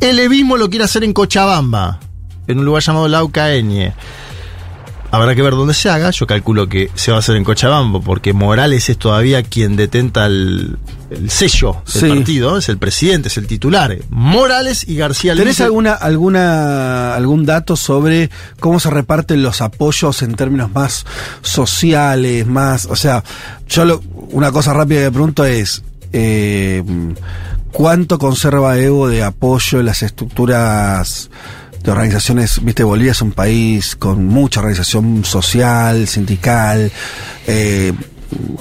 El 0.00 0.18
Evismo 0.18 0.56
lo 0.56 0.68
quiere 0.70 0.84
hacer 0.84 1.04
en 1.04 1.12
Cochabamba, 1.12 2.00
en 2.46 2.58
un 2.58 2.64
lugar 2.64 2.82
llamado 2.82 3.08
Laucaeñe. 3.08 3.92
Habrá 5.10 5.36
que 5.36 5.42
ver 5.42 5.52
dónde 5.52 5.74
se 5.74 5.88
haga. 5.88 6.10
Yo 6.10 6.26
calculo 6.26 6.68
que 6.68 6.90
se 6.96 7.12
va 7.12 7.18
a 7.18 7.20
hacer 7.20 7.36
en 7.36 7.44
Cochabamba, 7.44 8.00
porque 8.00 8.32
Morales 8.32 8.88
es 8.90 8.98
todavía 8.98 9.44
quien 9.44 9.76
detenta 9.76 10.26
el, 10.26 10.76
el 11.08 11.30
sello 11.30 11.76
del 11.92 12.00
Sí. 12.02 12.08
partido, 12.08 12.58
es 12.58 12.68
el 12.68 12.78
presidente, 12.78 13.28
es 13.28 13.36
el 13.36 13.46
titular. 13.46 13.96
Morales 14.10 14.82
y 14.88 14.96
García 14.96 15.36
¿Tenés 15.36 15.60
Lince- 15.60 15.64
alguna, 15.66 15.92
alguna, 15.92 17.14
algún 17.14 17.46
dato 17.46 17.76
sobre 17.76 18.28
cómo 18.58 18.80
se 18.80 18.90
reparten 18.90 19.40
los 19.44 19.60
apoyos 19.60 20.20
en 20.22 20.34
términos 20.34 20.72
más 20.72 21.06
sociales, 21.42 22.44
más, 22.48 22.86
o 22.86 22.96
sea, 22.96 23.22
yo 23.68 23.84
lo- 23.84 24.02
una 24.32 24.50
cosa 24.50 24.72
rápida 24.72 25.02
que 25.04 25.12
pregunto 25.12 25.44
es, 25.44 25.84
eh, 26.12 26.82
¿cuánto 27.74 28.18
conserva 28.18 28.78
Evo 28.78 29.08
de 29.08 29.24
apoyo 29.24 29.80
en 29.80 29.86
las 29.86 30.02
estructuras 30.02 31.28
de 31.82 31.90
organizaciones? 31.90 32.64
Viste, 32.64 32.84
Bolivia 32.84 33.12
es 33.12 33.20
un 33.20 33.32
país 33.32 33.96
con 33.96 34.24
mucha 34.24 34.60
organización 34.60 35.24
social, 35.24 36.06
sindical, 36.06 36.90
eh, 37.48 37.92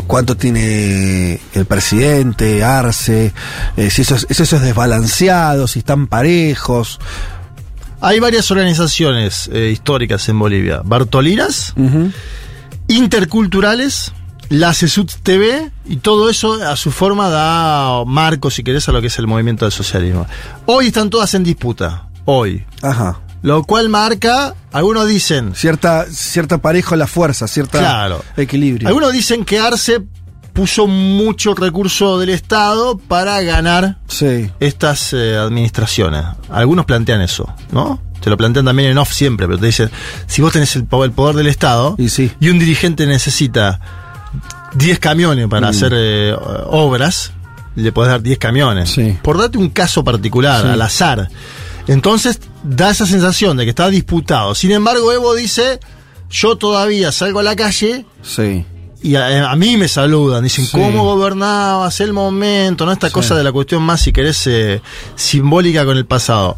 cuánto 0.07 0.35
tiene 0.35 1.39
el 1.53 1.65
presidente, 1.65 2.63
Arce, 2.63 3.31
eh, 3.77 3.89
si 3.91 4.01
eso 4.01 4.15
es, 4.15 4.25
eso 4.29 4.43
es 4.43 4.61
desbalanceado, 4.61 5.67
si 5.67 5.79
están 5.79 6.07
parejos. 6.07 6.99
Hay 8.01 8.19
varias 8.19 8.49
organizaciones 8.49 9.49
eh, 9.53 9.69
históricas 9.71 10.27
en 10.27 10.39
Bolivia. 10.39 10.81
Bartolinas, 10.83 11.75
interculturales, 12.87 14.11
la 14.49 14.73
CESUT 14.73 15.11
TV 15.23 15.71
y 15.85 15.97
todo 15.97 16.29
eso 16.29 16.53
a 16.53 16.75
su 16.75 16.91
forma 16.91 17.29
da 17.29 18.03
marco, 18.05 18.49
si 18.51 18.63
querés, 18.63 18.87
a 18.89 18.91
lo 18.91 19.01
que 19.01 19.07
es 19.07 19.17
el 19.19 19.27
movimiento 19.27 19.65
del 19.65 19.71
socialismo. 19.71 20.25
Hoy 20.65 20.87
están 20.87 21.09
todas 21.09 21.33
en 21.33 21.43
disputa. 21.43 22.07
Hoy. 22.25 22.65
Ajá. 22.81 23.19
Lo 23.41 23.63
cual 23.63 23.89
marca, 23.89 24.55
algunos 24.71 25.05
dicen, 25.07 25.53
Cierta, 25.55 26.05
cierta 26.09 26.59
parejo 26.59 26.93
a 26.93 26.97
la 26.97 27.07
fuerza, 27.07 27.47
cierta 27.47 27.79
Claro. 27.79 28.23
equilibrio. 28.37 28.87
algunos 28.87 29.11
dicen 29.11 29.43
que 29.43 29.59
Arce 29.59 30.01
puso 30.53 30.87
mucho 30.87 31.53
recurso 31.55 32.19
del 32.19 32.29
Estado 32.29 32.97
para 32.97 33.41
ganar 33.41 33.97
Sí. 34.07 34.49
estas 34.61 35.11
eh, 35.13 35.35
administraciones. 35.35 36.23
Algunos 36.49 36.85
plantean 36.85 37.21
eso, 37.21 37.53
¿no? 37.71 37.99
Te 38.21 38.29
lo 38.29 38.37
plantean 38.37 38.65
también 38.65 38.91
en 38.91 38.97
off 38.97 39.11
siempre, 39.11 39.47
pero 39.47 39.59
te 39.59 39.65
dicen, 39.65 39.89
si 40.27 40.41
vos 40.41 40.53
tenés 40.53 40.73
el, 40.77 40.87
el 40.89 41.11
poder 41.11 41.35
del 41.35 41.47
Estado 41.47 41.95
Y 41.97 42.07
sí. 42.07 42.31
un 42.41 42.59
dirigente 42.59 43.05
necesita 43.07 43.81
10 44.75 44.99
camiones 44.99 45.47
para 45.47 45.67
Mm. 45.67 45.69
hacer 45.69 45.91
eh, 45.95 46.35
obras, 46.67 47.31
le 47.75 47.91
podés 47.91 48.11
dar 48.11 48.21
10 48.21 48.37
camiones. 48.37 48.89
Sí. 48.91 49.17
Por 49.21 49.37
darte 49.37 49.57
un 49.57 49.69
caso 49.69 50.03
particular, 50.03 50.61
Sí. 50.63 50.67
al 50.69 50.81
azar. 50.81 51.29
Entonces 51.87 52.39
da 52.63 52.89
esa 52.91 53.05
sensación 53.05 53.57
de 53.57 53.63
que 53.65 53.69
está 53.71 53.89
disputado. 53.89 54.55
Sin 54.55 54.71
embargo, 54.71 55.11
Evo 55.11 55.35
dice, 55.35 55.79
yo 56.29 56.55
todavía 56.57 57.11
salgo 57.11 57.39
a 57.39 57.43
la 57.43 57.55
calle 57.55 58.05
Sí. 58.21 58.65
y 59.01 59.15
a, 59.15 59.51
a 59.51 59.55
mí 59.57 59.75
me 59.77 59.87
saludan, 59.89 60.43
dicen. 60.43 60.67
¿cómo 60.71 61.03
gobernabas 61.03 61.99
el 61.99 62.13
momento? 62.13 62.85
¿No? 62.85 62.91
Esta 62.93 63.09
cosa 63.09 63.35
de 63.35 63.43
la 63.43 63.51
cuestión 63.51 63.83
más, 63.83 64.01
si 64.01 64.13
querés, 64.13 64.47
eh, 64.47 64.81
simbólica 65.15 65.83
con 65.85 65.97
el 65.97 66.05
pasado. 66.05 66.55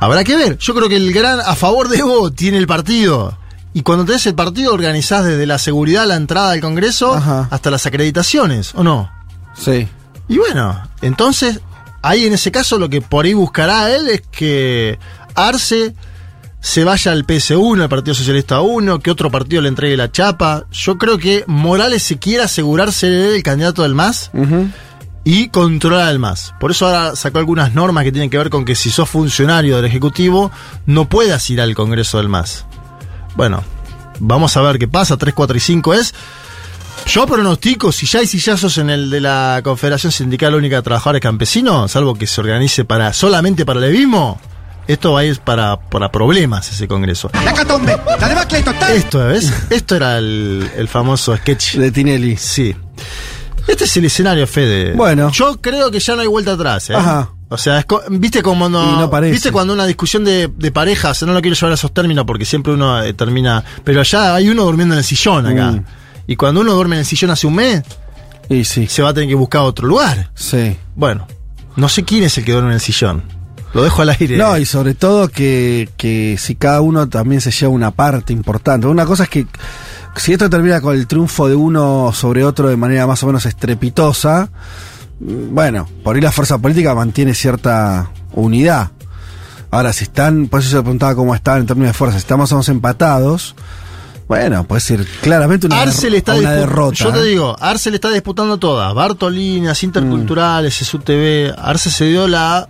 Habrá 0.00 0.24
que 0.24 0.36
ver. 0.36 0.58
Yo 0.58 0.74
creo 0.74 0.88
que 0.88 0.96
el 0.96 1.12
gran 1.12 1.40
a 1.40 1.54
favor 1.54 1.88
de 1.88 1.98
Evo 1.98 2.30
tiene 2.32 2.58
el 2.58 2.66
partido. 2.66 3.38
Y 3.74 3.82
cuando 3.82 4.04
tenés 4.04 4.26
el 4.26 4.34
partido, 4.34 4.72
organizás 4.74 5.24
desde 5.24 5.46
la 5.46 5.58
seguridad, 5.58 6.06
la 6.06 6.16
entrada 6.16 6.52
al 6.52 6.60
Congreso, 6.60 7.14
Ajá. 7.14 7.48
hasta 7.50 7.70
las 7.70 7.86
acreditaciones, 7.86 8.74
¿o 8.74 8.82
no? 8.84 9.10
Sí. 9.54 9.88
Y 10.28 10.38
bueno, 10.38 10.80
entonces, 11.00 11.60
ahí 12.02 12.26
en 12.26 12.34
ese 12.34 12.50
caso 12.52 12.78
lo 12.78 12.88
que 12.88 13.00
por 13.00 13.24
ahí 13.24 13.34
buscará 13.34 13.90
él 13.94 14.08
es 14.08 14.22
que 14.30 14.98
Arce 15.34 15.94
se 16.60 16.84
vaya 16.84 17.12
al 17.12 17.26
PS1, 17.26 17.82
al 17.82 17.88
Partido 17.88 18.14
Socialista 18.14 18.60
1, 18.60 19.00
que 19.00 19.10
otro 19.10 19.30
partido 19.30 19.62
le 19.62 19.68
entregue 19.68 19.96
la 19.96 20.12
chapa. 20.12 20.64
Yo 20.70 20.96
creo 20.96 21.18
que 21.18 21.42
Morales 21.48 22.02
se 22.04 22.18
quiere 22.18 22.44
asegurarse 22.44 23.08
de 23.08 23.28
él 23.30 23.34
el 23.36 23.42
candidato 23.42 23.82
del 23.82 23.94
MAS 23.94 24.30
y 25.24 25.48
controlar 25.48 26.08
al 26.08 26.18
MAS. 26.18 26.54
Por 26.60 26.70
eso 26.70 26.86
ahora 26.86 27.16
sacó 27.16 27.38
algunas 27.38 27.74
normas 27.74 28.04
que 28.04 28.12
tienen 28.12 28.30
que 28.30 28.38
ver 28.38 28.48
con 28.50 28.64
que 28.64 28.74
si 28.76 28.90
sos 28.90 29.08
funcionario 29.08 29.76
del 29.76 29.86
Ejecutivo, 29.86 30.50
no 30.86 31.08
puedas 31.08 31.48
ir 31.50 31.60
al 31.60 31.74
Congreso 31.74 32.18
del 32.18 32.28
MAS. 32.28 32.64
Bueno, 33.34 33.62
vamos 34.18 34.56
a 34.56 34.62
ver 34.62 34.78
qué 34.78 34.88
pasa. 34.88 35.16
3, 35.16 35.34
4 35.34 35.56
y 35.56 35.60
5 35.60 35.94
es. 35.94 36.14
Yo 37.06 37.26
pronostico, 37.26 37.90
si 37.90 38.06
ya 38.06 38.20
hay 38.20 38.26
sillazos 38.26 38.78
en 38.78 38.90
el 38.90 39.10
de 39.10 39.20
la 39.20 39.60
Confederación 39.64 40.12
Sindical 40.12 40.54
Única 40.54 40.76
de 40.76 40.82
Trabajadores 40.82 41.20
Campesinos, 41.20 41.90
salvo 41.90 42.14
que 42.14 42.26
se 42.26 42.40
organice 42.40 42.84
para 42.84 43.12
solamente 43.12 43.64
para 43.64 43.80
el 43.80 43.86
levismo, 43.86 44.40
esto 44.86 45.12
va 45.12 45.20
a 45.20 45.24
ir 45.24 45.40
para, 45.40 45.80
para 45.80 46.12
problemas 46.12 46.70
ese 46.70 46.86
congreso. 46.86 47.30
La 47.44 47.52
catombe, 47.52 47.96
la 48.20 48.28
debacle 48.28 48.62
total. 48.62 48.92
Esto, 48.92 49.26
¿ves? 49.26 49.52
Esto 49.70 49.96
era 49.96 50.18
el, 50.18 50.70
el 50.76 50.88
famoso 50.88 51.36
sketch. 51.36 51.74
De 51.76 51.90
Tinelli. 51.90 52.36
Sí. 52.36 52.74
Este 53.66 53.84
es 53.84 53.96
el 53.96 54.04
escenario, 54.04 54.46
Fede. 54.46 54.92
Bueno. 54.94 55.30
Yo 55.32 55.60
creo 55.60 55.90
que 55.90 56.00
ya 56.00 56.14
no 56.14 56.22
hay 56.22 56.28
vuelta 56.28 56.52
atrás, 56.52 56.90
¿eh? 56.90 56.94
Ajá. 56.94 57.30
O 57.52 57.58
sea, 57.58 57.78
es 57.78 57.84
co- 57.84 58.02
viste 58.08 58.42
como 58.42 58.68
no, 58.68 58.98
no 59.08 59.20
viste 59.22 59.52
cuando 59.52 59.74
una 59.74 59.84
discusión 59.86 60.24
de, 60.24 60.48
de 60.48 60.72
parejas, 60.72 61.22
no 61.22 61.32
lo 61.34 61.40
quiero 61.42 61.54
llevar 61.54 61.72
a 61.72 61.74
esos 61.74 61.92
términos 61.92 62.24
porque 62.26 62.44
siempre 62.44 62.72
uno 62.72 63.02
eh, 63.02 63.12
termina, 63.14 63.62
pero 63.84 64.00
allá 64.00 64.34
hay 64.34 64.48
uno 64.48 64.64
durmiendo 64.64 64.94
en 64.94 64.98
el 64.98 65.04
sillón 65.04 65.46
acá. 65.46 65.72
Mm. 65.72 65.84
Y 66.28 66.36
cuando 66.36 66.60
uno 66.62 66.72
duerme 66.72 66.96
en 66.96 67.00
el 67.00 67.06
sillón 67.06 67.30
hace 67.30 67.46
un 67.46 67.54
mes, 67.56 67.82
Y 68.48 68.64
sí. 68.64 68.86
se 68.86 69.02
va 69.02 69.10
a 69.10 69.14
tener 69.14 69.28
que 69.28 69.34
buscar 69.34 69.62
otro 69.62 69.86
lugar. 69.86 70.30
Sí. 70.34 70.76
Bueno, 70.96 71.26
no 71.76 71.88
sé 71.88 72.04
quién 72.04 72.24
es 72.24 72.38
el 72.38 72.44
que 72.44 72.52
duerme 72.52 72.70
en 72.70 72.74
el 72.74 72.80
sillón. 72.80 73.22
Lo 73.74 73.82
dejo 73.82 74.02
al 74.02 74.10
aire. 74.10 74.36
No, 74.36 74.56
y 74.58 74.64
sobre 74.66 74.94
todo 74.94 75.28
que, 75.28 75.88
que 75.96 76.36
si 76.38 76.54
cada 76.56 76.80
uno 76.82 77.08
también 77.08 77.40
se 77.40 77.50
lleva 77.50 77.72
una 77.72 77.90
parte 77.90 78.32
importante. 78.32 78.86
Una 78.86 79.06
cosa 79.06 79.24
es 79.24 79.30
que 79.30 79.46
si 80.16 80.32
esto 80.32 80.48
termina 80.50 80.80
con 80.80 80.94
el 80.94 81.06
triunfo 81.06 81.48
de 81.48 81.54
uno 81.54 82.12
sobre 82.14 82.44
otro 82.44 82.68
de 82.68 82.76
manera 82.76 83.06
más 83.06 83.22
o 83.22 83.26
menos 83.26 83.46
estrepitosa, 83.46 84.50
bueno, 85.24 85.88
por 86.02 86.16
ahí 86.16 86.22
la 86.22 86.32
fuerza 86.32 86.58
política 86.58 86.94
mantiene 86.94 87.34
cierta 87.34 88.10
unidad. 88.32 88.90
Ahora, 89.70 89.92
si 89.92 90.04
están, 90.04 90.48
por 90.48 90.60
eso 90.60 90.70
se 90.70 90.82
preguntaba 90.82 91.14
cómo 91.14 91.34
están 91.34 91.60
en 91.60 91.66
términos 91.66 91.90
de 91.90 91.94
fuerza, 91.94 92.18
si 92.18 92.22
estamos 92.22 92.50
somos 92.50 92.68
empatados, 92.68 93.54
bueno, 94.28 94.64
puede 94.64 94.80
ser 94.80 95.06
claramente 95.20 95.66
una, 95.66 95.80
Arce 95.80 96.10
le 96.10 96.18
está 96.18 96.34
una 96.34 96.52
derrota. 96.52 96.96
Yo 96.96 97.12
te 97.12 97.20
¿eh? 97.20 97.24
digo, 97.24 97.56
Arce 97.60 97.90
le 97.90 97.96
está 97.96 98.10
disputando 98.10 98.58
todas. 98.58 98.92
Bartolinas, 98.94 99.82
Interculturales, 99.82 100.74
SUTV. 100.74 101.54
Arce 101.56 101.90
se 101.90 102.06
dio 102.06 102.26
la 102.26 102.68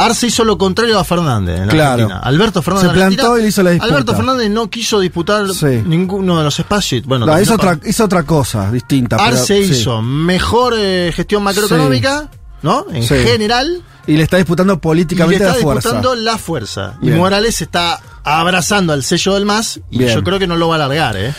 Arce 0.00 0.28
hizo 0.28 0.44
lo 0.44 0.56
contrario 0.56 0.98
a 0.98 1.04
Fernández 1.04 1.58
en 1.58 1.66
la 1.66 1.72
Claro. 1.72 1.92
Argentina. 2.04 2.20
Alberto 2.20 2.62
Fernández 2.62 2.88
Se 2.88 2.94
plantó 2.94 3.04
Argentina, 3.22 3.38
y 3.38 3.42
le 3.42 3.48
hizo 3.48 3.62
la 3.64 3.70
disputa. 3.70 3.92
Alberto 3.92 4.14
Fernández 4.14 4.50
no 4.50 4.70
quiso 4.70 5.00
disputar 5.00 5.48
Sí. 5.52 5.82
ninguno 5.84 6.38
de 6.38 6.44
los 6.44 6.58
espacios. 6.58 7.04
Bueno, 7.04 7.26
No, 7.26 7.40
hizo, 7.40 7.54
otra, 7.54 7.78
hizo 7.84 8.04
otra 8.04 8.22
cosa 8.22 8.70
distinta. 8.70 9.16
pero- 9.16 9.28
Arce 9.30 9.64
sí. 9.64 9.72
hizo 9.72 10.00
mejor 10.00 10.74
eh, 10.76 11.12
gestión 11.14 11.42
macroeconómica, 11.42 12.30
¿no? 12.62 12.86
En 12.92 13.02
general. 13.02 13.82
Y 14.06 14.16
le 14.16 14.22
está 14.22 14.36
disputando 14.38 14.72
le 14.74 14.78
políticamente 14.78 15.44
está 15.44 15.56
la 15.56 15.62
fuerza. 15.62 15.88
disputando 15.90 16.14
la 16.14 16.38
fuerza. 16.38 16.94
Y. 17.02 17.10
Morales 17.10 17.60
está 17.60 18.00
abrazando 18.24 18.92
al 18.92 19.02
sello 19.02 19.34
del 19.34 19.44
MAS 19.46 19.80
y 19.90 19.98
Bien. 19.98 20.14
yo 20.14 20.22
creo 20.22 20.38
que 20.38 20.46
no 20.46 20.56
lo 20.56 20.68
va 20.68 20.76
a 20.76 20.78
largar, 20.78 21.16
¿eh? 21.16 21.34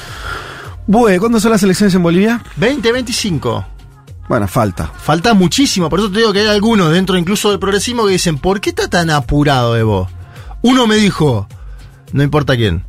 Bue, 0.86 1.18
¿cuándo 1.20 1.40
son 1.40 1.52
las 1.52 1.64
elecciones 1.64 1.94
en 1.96 2.04
Bolivia? 2.04 2.44
2025. 2.58 3.66
Bueno, 4.30 4.48
falta. 4.48 4.92
Falta 4.96 5.34
muchísimo, 5.34 5.90
por 5.90 6.00
eso 6.00 6.12
te 6.12 6.20
digo 6.20 6.32
que 6.32 6.42
hay 6.42 6.48
algunos 6.48 6.94
dentro 6.94 7.18
incluso 7.18 7.50
del 7.50 7.58
progresismo 7.58 8.06
que 8.06 8.12
dicen, 8.12 8.38
¿por 8.38 8.62
qué 8.62 8.70
está 8.70 8.88
tan 8.88 9.10
apurado 9.10 9.76
Evo? 9.76 10.08
Uno 10.62 10.86
me 10.86 10.98
dijo, 10.98 11.48
no 12.12 12.22
importa 12.22 12.56
quién, 12.56 12.86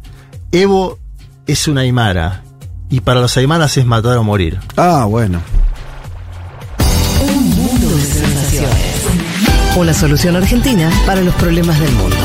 Evo 0.52 0.98
es 1.46 1.66
una 1.66 1.80
aymara 1.80 2.42
y 2.90 3.00
para 3.00 3.20
los 3.20 3.38
aymaras 3.38 3.74
es 3.78 3.86
matar 3.86 4.18
o 4.18 4.22
morir. 4.22 4.60
Ah, 4.76 5.06
bueno. 5.08 5.40
Un 7.22 7.50
mundo 7.56 7.88
de 7.88 8.02
sensaciones. 8.02 9.06
Una 9.76 9.94
solución 9.94 10.36
argentina 10.36 10.90
para 11.06 11.22
los 11.22 11.34
problemas 11.36 11.80
del 11.80 11.92
mundo. 11.92 12.16